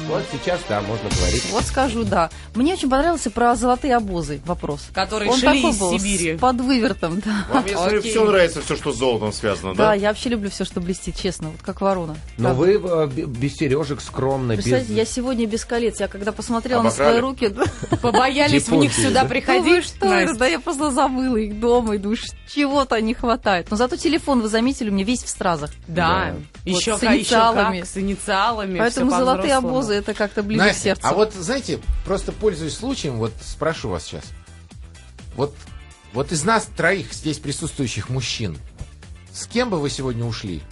Вот 0.09 0.23
сейчас, 0.33 0.61
да, 0.69 0.81
можно 0.81 1.09
говорить. 1.11 1.45
Вот 1.51 1.65
скажу, 1.65 2.05
да. 2.05 2.31
Мне 2.55 2.73
очень 2.75 2.89
понравился 2.89 3.31
про 3.31 3.55
золотые 3.55 3.95
обозы 3.97 4.41
вопрос. 4.47 4.89
Которые 4.95 5.31
Он 5.31 5.37
шли 5.39 5.47
такой 5.63 5.71
из 5.71 5.79
был, 5.79 5.99
Сибири. 5.99 6.37
с 6.37 6.41
под 6.41 6.61
вывертом, 6.61 7.21
да. 7.25 7.45
Вам, 7.53 7.65
я 7.67 7.77
смотрю, 7.77 8.01
все 8.03 8.25
нравится, 8.25 8.63
все, 8.63 8.77
что 8.77 8.93
с 8.93 8.97
золотом 8.97 9.33
связано, 9.33 9.75
Да, 9.75 9.89
да? 9.89 9.95
я 9.95 10.09
вообще 10.09 10.31
люблю 10.31 10.51
все, 10.51 10.65
что 10.65 10.81
блестит, 10.81 11.17
честно, 11.17 11.51
вот 11.51 11.61
как 11.63 11.81
ворона. 11.81 12.17
Но 12.39 12.55
вы 12.55 12.81
э, 12.83 13.07
без 13.07 13.55
сережек 13.57 14.01
скромно, 14.01 14.53
без... 14.53 14.65
Представляете, 14.65 14.95
я 14.95 15.05
сегодня 15.05 15.47
без 15.47 15.65
колец. 15.65 16.01
Я 16.01 16.09
когда 16.09 16.33
посмотрела 16.33 16.83
на 16.83 16.91
свои 16.91 17.19
руки, 17.21 17.49
да, 17.49 17.65
Побоялись 18.03 18.67
в 18.69 18.75
них 18.75 18.93
сюда 18.95 19.23
да? 19.23 19.29
приходить. 19.29 19.65
думаю, 19.65 19.83
что 19.83 20.07
это? 20.07 20.25
Настя? 20.27 20.39
Да 20.39 20.47
я 20.47 20.61
просто 20.61 20.91
забыла 20.91 21.37
их 21.37 21.61
дома 21.61 21.95
и 21.97 21.99
думаю, 21.99 22.17
ш- 22.17 22.25
чего-то 22.49 23.01
не 23.01 23.15
хватает. 23.15 23.67
Но 23.71 23.77
зато 23.77 23.97
телефон, 23.97 24.41
вы 24.41 24.49
заметили, 24.49 24.89
у 24.91 24.93
меня 24.93 25.05
весь 25.05 25.23
в 25.23 25.29
стразах. 25.29 25.71
Да, 25.87 26.35
еще, 26.65 26.93
Вот 26.93 27.01
с 27.01 27.05
инициалами. 27.05 27.83
с 27.83 27.97
инициалами. 27.97 28.79
Поэтому 28.79 29.11
всё 29.11 29.19
золотые 29.19 29.55
по-взрослому. 29.55 29.69
обозы 29.69 29.98
это 29.99 30.15
как-то 30.15 30.43
ближе 30.43 30.63
к 30.63 30.67
Настя, 30.67 30.83
сердцу. 30.83 31.07
а 31.07 31.15
вот, 31.15 31.35
знаете, 31.35 31.81
просто 32.05 32.33
пользуясь 32.33 32.75
случаем, 32.75 33.17
вот 33.17 33.33
спрошу 33.41 33.89
вас 33.89 34.05
сейчас. 34.05 34.25
Вот, 35.37 35.55
вот 36.13 36.33
из 36.33 36.45
нас 36.45 36.69
троих 36.77 37.13
здесь 37.13 37.39
присутствующих 37.39 38.09
мужчин, 38.09 38.59
с 39.33 39.47
кем 39.47 39.71
бы 39.71 39.81
вы 39.81 39.91
сегодня 39.91 40.25
ушли? 40.25 40.63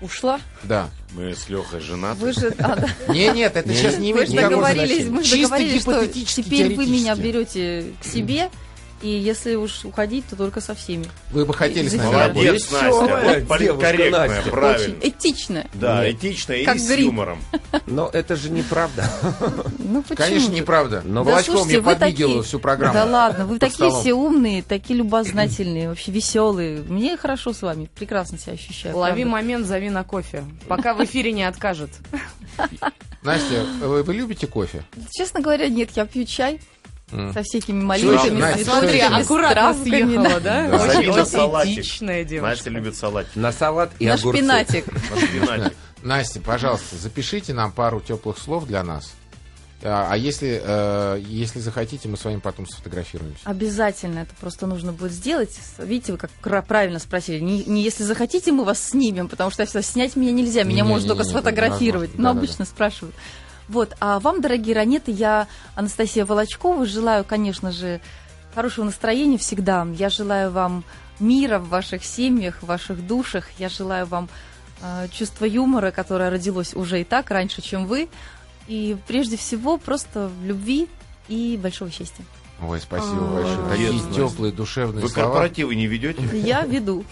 Ушла? 0.00 0.40
Да. 0.64 0.90
Мы 1.12 1.34
с 1.34 1.48
Лехой 1.48 1.80
женаты. 1.80 2.20
Вы 2.20 2.32
же, 2.32 2.54
а, 2.58 2.76
да. 2.76 2.88
Не, 3.12 3.28
нет, 3.28 3.56
это 3.56 3.72
сейчас 3.72 3.98
не 3.98 4.10
имеет 4.10 4.28
же 4.28 4.34
никакого 4.34 4.62
договорились, 4.62 5.06
значения. 5.06 5.10
мы 5.10 5.24
Чисто 5.24 5.42
договорились, 5.42 5.82
что 5.82 6.42
теперь 6.42 6.74
вы 6.74 6.86
меня 6.86 7.14
берете 7.14 7.92
к 8.02 8.04
себе, 8.04 8.50
и 9.04 9.08
если 9.18 9.54
уж 9.54 9.84
уходить, 9.84 10.24
то 10.28 10.34
только 10.36 10.60
со 10.60 10.74
всеми. 10.74 11.06
Вы 11.30 11.44
бы 11.44 11.52
хотели 11.52 11.88
с 11.88 11.92
нами 11.92 12.06
Молодец, 12.10 12.72
работать? 12.72 12.72
Настя. 12.72 12.90
Вот 12.90 13.08
девушка 13.08 13.46
политкорректная, 13.46 14.28
Настя. 14.28 14.50
правильно. 14.50 14.96
Очень 14.96 15.08
этично. 15.08 15.66
Да, 15.74 16.06
Нет. 16.06 16.16
этично 16.16 16.52
и 16.54 16.64
Как 16.64 16.78
с 16.78 16.88
гриб. 16.88 17.06
юмором. 17.06 17.38
Но 17.86 18.08
это 18.12 18.36
же 18.36 18.50
неправда. 18.50 19.08
Ну 19.78 20.02
почему? 20.02 20.16
Конечно, 20.16 20.52
неправда. 20.52 21.02
Но 21.04 21.22
Да 21.24 21.30
Волочков 21.32 21.56
слушайте, 21.58 21.78
мне 21.80 21.86
вы 21.86 21.94
подвигила 21.96 22.28
такие- 22.30 22.42
всю 22.42 22.58
программу. 22.58 22.94
Да 22.94 23.04
ладно, 23.04 23.46
вы 23.46 23.58
такие 23.58 23.74
столом. 23.74 24.00
все 24.00 24.12
умные, 24.14 24.62
такие 24.62 24.96
любознательные, 24.98 25.88
вообще 25.90 26.10
веселые. 26.10 26.80
Мне 26.82 27.16
хорошо 27.16 27.52
с 27.52 27.60
вами, 27.62 27.88
прекрасно 27.94 28.38
себя 28.38 28.54
ощущаю. 28.54 28.96
Лови 28.96 29.22
правда. 29.22 29.30
момент, 29.30 29.66
зови 29.66 29.90
на 29.90 30.02
кофе. 30.02 30.44
Пока 30.66 30.94
в 30.94 31.04
эфире 31.04 31.32
не 31.32 31.44
откажет. 31.44 31.90
Настя, 33.22 33.64
вы, 33.80 34.02
вы 34.02 34.14
любите 34.14 34.46
кофе? 34.46 34.84
Честно 35.10 35.40
говоря, 35.40 35.68
нет, 35.68 35.90
я 35.94 36.04
пью 36.06 36.24
чай 36.24 36.60
Со 37.32 37.42
всякими 37.42 37.80
Слушай, 37.80 38.30
малинками, 38.30 38.40
Настя, 38.40 38.64
с 38.64 38.68
Смотри, 38.68 39.00
аккуратно 39.00 39.84
съехала, 39.84 40.40
да? 40.40 40.68
Да. 40.68 40.84
Очень, 40.84 41.10
очень 41.10 41.74
этичная 41.74 42.24
девушка. 42.24 42.50
Настя 42.50 42.70
любит 42.70 42.96
салат. 42.96 43.26
На 43.34 43.52
салат 43.52 43.92
и 43.98 44.06
На 44.06 44.14
огурцы. 44.14 44.38
шпинатик. 44.38 44.84
На. 45.48 45.72
Настя, 46.02 46.40
пожалуйста, 46.40 46.96
запишите 46.96 47.54
нам 47.54 47.72
пару 47.72 48.00
теплых 48.00 48.38
слов 48.38 48.66
для 48.66 48.82
нас. 48.82 49.14
А, 49.86 50.08
а 50.10 50.16
если, 50.16 50.62
э, 50.64 51.20
если 51.28 51.58
захотите, 51.58 52.08
мы 52.08 52.16
с 52.16 52.24
вами 52.24 52.38
потом 52.38 52.66
сфотографируемся. 52.66 53.40
Обязательно 53.44 54.20
это 54.20 54.34
просто 54.40 54.66
нужно 54.66 54.92
будет 54.92 55.12
сделать. 55.12 55.54
Видите, 55.78 56.12
вы 56.12 56.18
как 56.18 56.66
правильно 56.66 56.98
спросили. 56.98 57.38
Не, 57.40 57.64
не 57.64 57.82
если 57.82 58.02
захотите, 58.02 58.50
мы 58.50 58.64
вас 58.64 58.82
снимем, 58.82 59.28
потому 59.28 59.50
что 59.50 59.66
снять 59.82 60.16
меня 60.16 60.32
нельзя, 60.32 60.62
меня 60.62 60.76
Не-не-не, 60.76 60.88
можно 60.88 61.08
только 61.08 61.22
это 61.22 61.30
сфотографировать. 61.30 62.14
Но 62.16 62.24
Да-да-да. 62.24 62.38
обычно 62.38 62.64
спрашивают. 62.64 63.14
Вот, 63.68 63.96
а 64.00 64.20
вам, 64.20 64.40
дорогие 64.40 64.74
ранеты, 64.74 65.10
я, 65.10 65.48
Анастасия 65.74 66.26
Волочкова, 66.26 66.84
желаю, 66.84 67.24
конечно 67.24 67.72
же, 67.72 68.00
хорошего 68.54 68.84
настроения 68.84 69.38
всегда. 69.38 69.86
Я 69.96 70.10
желаю 70.10 70.50
вам 70.50 70.84
мира 71.18 71.58
в 71.58 71.68
ваших 71.68 72.04
семьях, 72.04 72.62
в 72.62 72.66
ваших 72.66 73.06
душах. 73.06 73.46
Я 73.58 73.68
желаю 73.68 74.06
вам 74.06 74.28
э, 74.82 75.08
чувства 75.10 75.44
юмора, 75.44 75.90
которое 75.90 76.30
родилось 76.30 76.74
уже 76.74 77.00
и 77.00 77.04
так, 77.04 77.30
раньше, 77.30 77.62
чем 77.62 77.86
вы. 77.86 78.08
И 78.66 78.96
прежде 79.06 79.36
всего 79.36 79.78
просто 79.78 80.30
любви 80.42 80.88
и 81.28 81.58
большого 81.60 81.90
счастья. 81.90 82.24
Ой, 82.68 82.80
спасибо 82.80 83.18
А, 83.20 83.34
большое. 83.34 83.68
Такие 83.68 84.14
теплые, 84.14 84.52
душевные 84.52 85.02
Вы 85.02 85.08
слова. 85.08 85.28
корпоративы 85.28 85.74
не 85.74 85.86
ведете? 85.86 86.22
Я 86.32 86.62
веду. 86.62 87.04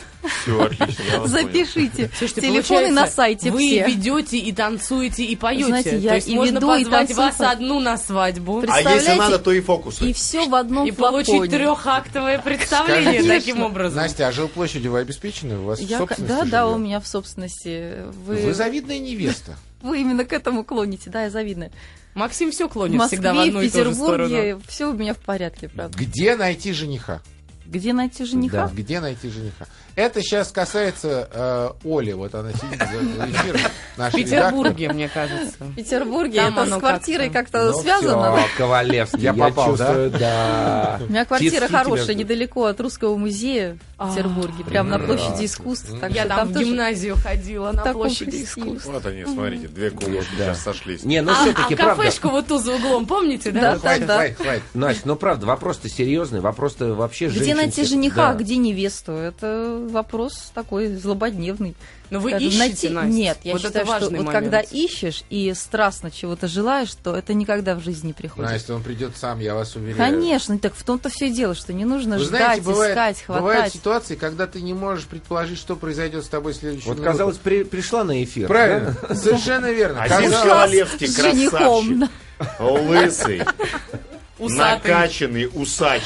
Все, 0.43 0.65
отлично. 0.65 1.27
Запишите. 1.27 2.11
Телефоны 2.19 2.88
на 2.88 3.07
сайте 3.07 3.51
вы 3.51 3.79
ведете 3.87 4.38
и 4.38 4.53
танцуете 4.53 5.25
и 5.25 5.37
поете. 5.37 6.01
То 6.01 6.15
есть 6.15 6.29
и 6.29 6.35
можно 6.35 6.61
позвать 6.61 7.15
вас 7.15 7.41
одну 7.41 7.81
на 7.81 7.97
свадьбу 7.99 8.65
А 8.69 8.81
если 8.81 9.15
надо, 9.15 9.38
то 9.38 9.53
и 9.53 9.61
фокусы. 9.61 10.11
И 10.11 10.12
все 10.12 10.49
в 10.49 10.55
одном 10.55 10.87
и 10.87 10.91
получить 10.91 11.51
трехактовое 11.51 12.38
представление 12.38 13.23
таким 13.23 13.62
образом. 13.62 13.99
Настя, 14.03 14.29
а 14.29 14.33
жилплощадью 14.33 14.93
вы 14.93 15.01
обеспечены? 15.01 15.59
У 15.59 15.65
вас 15.65 15.79
в 15.79 15.83
Я, 15.83 15.99
собственности 15.99 16.35
да, 16.35 16.45
да, 16.45 16.67
у 16.69 16.79
меня 16.79 17.01
в 17.01 17.07
собственности. 17.07 18.05
Вы 18.27 18.53
завидная 18.55 18.99
невеста. 18.99 19.57
вы 19.83 20.01
именно 20.01 20.25
к 20.25 20.33
этому 20.33 20.65
клоните, 20.65 21.11
да, 21.11 21.25
я 21.25 21.31
завидная. 21.31 21.71
Максим 22.14 22.51
все 22.51 22.68
В 22.68 22.72
клонит 22.72 22.98
Москве, 22.98 23.18
всегда 23.18 23.35
в 23.35 23.38
одну 23.38 23.61
в 23.61 23.62
и 23.62 23.70
ту 23.70 23.85
же 23.85 23.94
сторону. 23.94 24.29
Петербурге 24.29 24.59
все 24.68 24.90
у 24.90 24.92
меня 24.92 25.14
в 25.14 25.18
порядке, 25.18 25.68
правда. 25.68 25.96
Где 25.96 26.37
найти 26.37 26.72
жениха? 26.72 27.22
Где 27.66 27.92
найти 27.92 28.25
жениха? 28.25 28.68
Да, 28.68 28.75
где 28.75 29.01
найти 29.01 29.31
жениха? 29.31 29.66
Это 29.94 30.22
сейчас 30.22 30.50
касается 30.50 31.28
э, 31.33 31.70
Оли, 31.85 32.12
вот 32.12 32.35
она 32.35 32.52
сидит 32.52 32.78
за 32.78 33.26
эфиром. 33.26 33.61
В 33.96 34.12
Петербурге, 34.12 34.88
мне 34.92 35.09
кажется. 35.09 35.55
В 35.61 35.74
Петербурге 35.74 36.40
Там 36.40 36.59
это 36.59 36.76
с 36.76 36.78
квартирой 36.81 37.31
как-то. 37.31 37.72
Ну, 37.72 37.78
связано. 37.81 38.37
Всё, 38.37 38.44
Ковалевский, 38.59 39.20
Я 39.20 39.33
я, 39.33 39.44
попал, 39.48 39.70
чувствую, 39.76 40.11
да. 40.11 40.98
У 41.09 41.11
меня 41.11 41.24
квартира 41.24 41.61
Тиски 41.66 41.72
хорошая, 41.72 42.05
тебя- 42.07 42.14
недалеко 42.14 42.64
от 42.64 42.81
Русского 42.81 43.16
музея 43.16 43.76
в 43.98 44.09
Петербурге, 44.14 44.64
прямо 44.64 44.90
на 44.90 44.98
площади 44.98 45.44
искусств. 45.44 45.90
Так 46.00 46.11
Я 46.12 46.26
там 46.26 46.48
в 46.48 46.59
гимназию 46.59 47.16
ходила 47.16 47.72
на 47.72 47.83
площади 47.92 48.44
искусств. 48.44 48.87
Вот 48.87 49.05
они, 49.07 49.24
смотрите, 49.24 49.68
две 49.68 49.90
комнаты 49.90 50.26
Да. 50.38 50.44
сейчас 50.46 50.62
сошлись. 50.62 51.05
Не, 51.05 51.20
ну 51.22 51.33
а, 51.33 51.35
все-таки, 51.35 51.74
а 51.74 51.76
правда. 51.76 52.02
кафешку 52.05 52.28
вот 52.31 52.46
ту 52.46 52.59
за 52.59 52.74
углом, 52.74 53.07
помните, 53.07 53.50
да? 53.50 53.61
Да, 53.74 53.78
Хватит, 53.78 54.07
да. 54.07 54.14
хватит, 54.16 54.37
хватит. 54.38 54.62
Настя, 54.74 55.02
ну 55.05 55.16
правда, 55.16 55.46
вопрос-то 55.46 55.88
серьезный, 55.88 56.40
вопрос-то 56.40 56.94
вообще 56.94 57.28
Где 57.28 57.38
женщин 57.38 57.57
найти 57.59 57.85
жениха, 57.85 58.31
а 58.31 58.33
да. 58.33 58.38
где 58.40 58.57
невесту? 58.57 59.12
Это 59.12 59.82
вопрос 59.88 60.51
такой 60.55 60.95
злободневный. 60.97 61.75
Но 62.11 62.21
вы 62.21 62.31
Скажем, 62.31 62.49
ищете, 62.49 62.59
найти- 62.61 62.88
Настя. 62.90 63.11
Нет, 63.11 63.38
я 63.45 63.53
вот 63.53 63.62
считаю, 63.62 63.85
это 63.85 63.90
важный 63.90 64.09
что 64.09 64.16
вот 64.18 64.27
момент. 64.27 64.45
когда 64.45 64.61
ищешь 64.61 65.25
и 65.31 65.55
страстно 65.55 66.11
чего-то 66.11 66.47
желаешь, 66.47 66.90
то 67.03 67.16
это 67.16 67.33
никогда 67.33 67.75
в 67.75 67.81
жизни 67.81 68.09
не 68.09 68.12
приходит. 68.12 68.51
Настя, 68.51 68.75
он 68.75 68.83
придет 68.83 69.16
сам, 69.16 69.38
я 69.40 69.55
вас 69.55 69.75
уверяю. 69.77 69.97
Конечно, 69.97 70.59
так 70.59 70.75
в 70.75 70.83
том-то 70.85 71.09
все 71.09 71.31
дело, 71.31 71.55
что 71.55 71.73
не 71.73 71.87
нужно 71.87 72.18
Вы 72.18 72.25
ждать, 72.25 72.40
знаете, 72.40 72.62
бывает, 72.62 72.90
искать, 72.92 73.25
бывают 73.27 73.55
хватать. 73.61 73.73
ситуации, 73.73 74.14
когда 74.16 74.47
ты 74.47 74.61
не 74.61 74.75
можешь 74.75 75.07
предположить, 75.07 75.59
что 75.59 75.75
произойдет 75.75 76.25
с 76.25 76.29
тобой 76.29 76.53
в 76.53 76.57
следующую 76.57 76.88
Вот, 76.88 76.97
минуту. 76.99 77.12
казалось, 77.12 77.38
при- 77.38 77.64
пришла 77.64 78.05
на 78.05 78.23
эфир. 78.23 78.47
Правильно, 78.47 78.95
совершенно 79.14 79.71
верно. 79.73 80.03
А 80.03 80.09
Ковалевский 80.09 81.07
с 81.09 81.16
женихом. 81.16 82.09
красавчик. 82.38 82.61
Лысый, 82.61 83.42
накачанный 84.38 85.49
усач. 85.55 86.03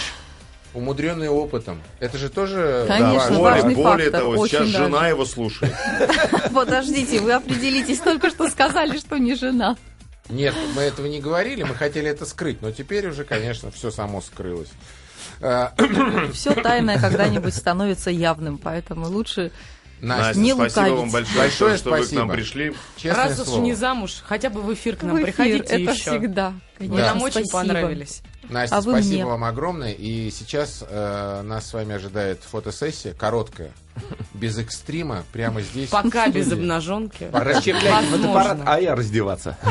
Умудренный 0.76 1.28
опытом. 1.28 1.82
Это 2.00 2.18
же 2.18 2.28
тоже 2.28 2.84
Конечно, 2.86 3.18
важно. 3.18 3.40
важный 3.40 3.74
более, 3.74 3.90
более 3.90 4.10
фактор, 4.10 4.20
того, 4.20 4.46
сейчас 4.46 4.66
жена 4.68 4.98
даже. 5.00 5.08
его 5.08 5.24
слушает. 5.24 5.74
Подождите, 6.54 7.20
вы 7.20 7.32
определитесь, 7.32 7.98
только 7.98 8.30
что 8.30 8.48
сказали, 8.48 8.98
что 8.98 9.16
не 9.16 9.34
жена. 9.34 9.76
Нет, 10.28 10.54
мы 10.74 10.82
этого 10.82 11.06
не 11.06 11.20
говорили, 11.20 11.62
мы 11.62 11.74
хотели 11.74 12.10
это 12.10 12.26
скрыть, 12.26 12.60
но 12.60 12.72
теперь 12.72 13.08
уже, 13.08 13.24
конечно, 13.24 13.70
все 13.70 13.90
само 13.90 14.20
скрылось. 14.20 14.70
Все 16.32 16.54
тайное 16.54 16.98
когда-нибудь 16.98 17.54
становится 17.54 18.10
явным, 18.10 18.58
поэтому 18.58 19.06
лучше 19.06 19.52
Настя, 20.00 20.38
не 20.38 20.52
спасибо 20.54 20.80
лукавить. 20.80 20.98
вам 21.00 21.10
большое, 21.10 21.38
Большое 21.38 21.76
что 21.78 21.90
вы 21.90 21.96
к 21.96 21.98
нам 22.00 22.06
спасибо. 22.28 22.32
пришли. 22.34 22.72
честное 22.96 23.24
Раз 23.28 23.38
уж 23.40 23.46
слово. 23.46 23.62
не 23.62 23.74
замуж, 23.74 24.22
хотя 24.26 24.50
бы 24.50 24.60
в 24.60 24.72
эфир 24.74 24.96
к 24.96 25.02
нам 25.02 25.16
в 25.16 25.18
эфир. 25.18 25.26
приходите 25.26 25.64
Это 25.64 25.92
еще. 25.92 26.10
всегда, 26.10 26.52
Вы 26.78 26.86
конечно, 26.88 27.06
нам 27.06 27.22
очень 27.22 27.46
спасибо. 27.46 27.52
понравились. 27.74 28.22
Настя, 28.48 28.76
А 28.76 28.80
вы 28.80 28.92
спасибо 28.92 29.12
мне. 29.14 29.24
вам 29.26 29.44
огромное. 29.44 29.92
И 29.92 30.30
сейчас 30.30 30.84
э, 30.88 31.42
нас 31.42 31.66
с 31.68 31.72
вами 31.72 31.94
ожидает 31.96 32.40
фотосессия, 32.48 33.12
короткая, 33.14 33.72
без 34.34 34.56
экстрима, 34.58 35.24
прямо 35.32 35.62
здесь. 35.62 35.88
Пока 35.90 36.28
без 36.28 36.52
обнаженки. 36.52 37.28
Возможно. 37.32 38.02
фотоаппарат, 38.02 38.58
а 38.66 38.78
я 38.80 38.94
раздеваться. 38.94 39.56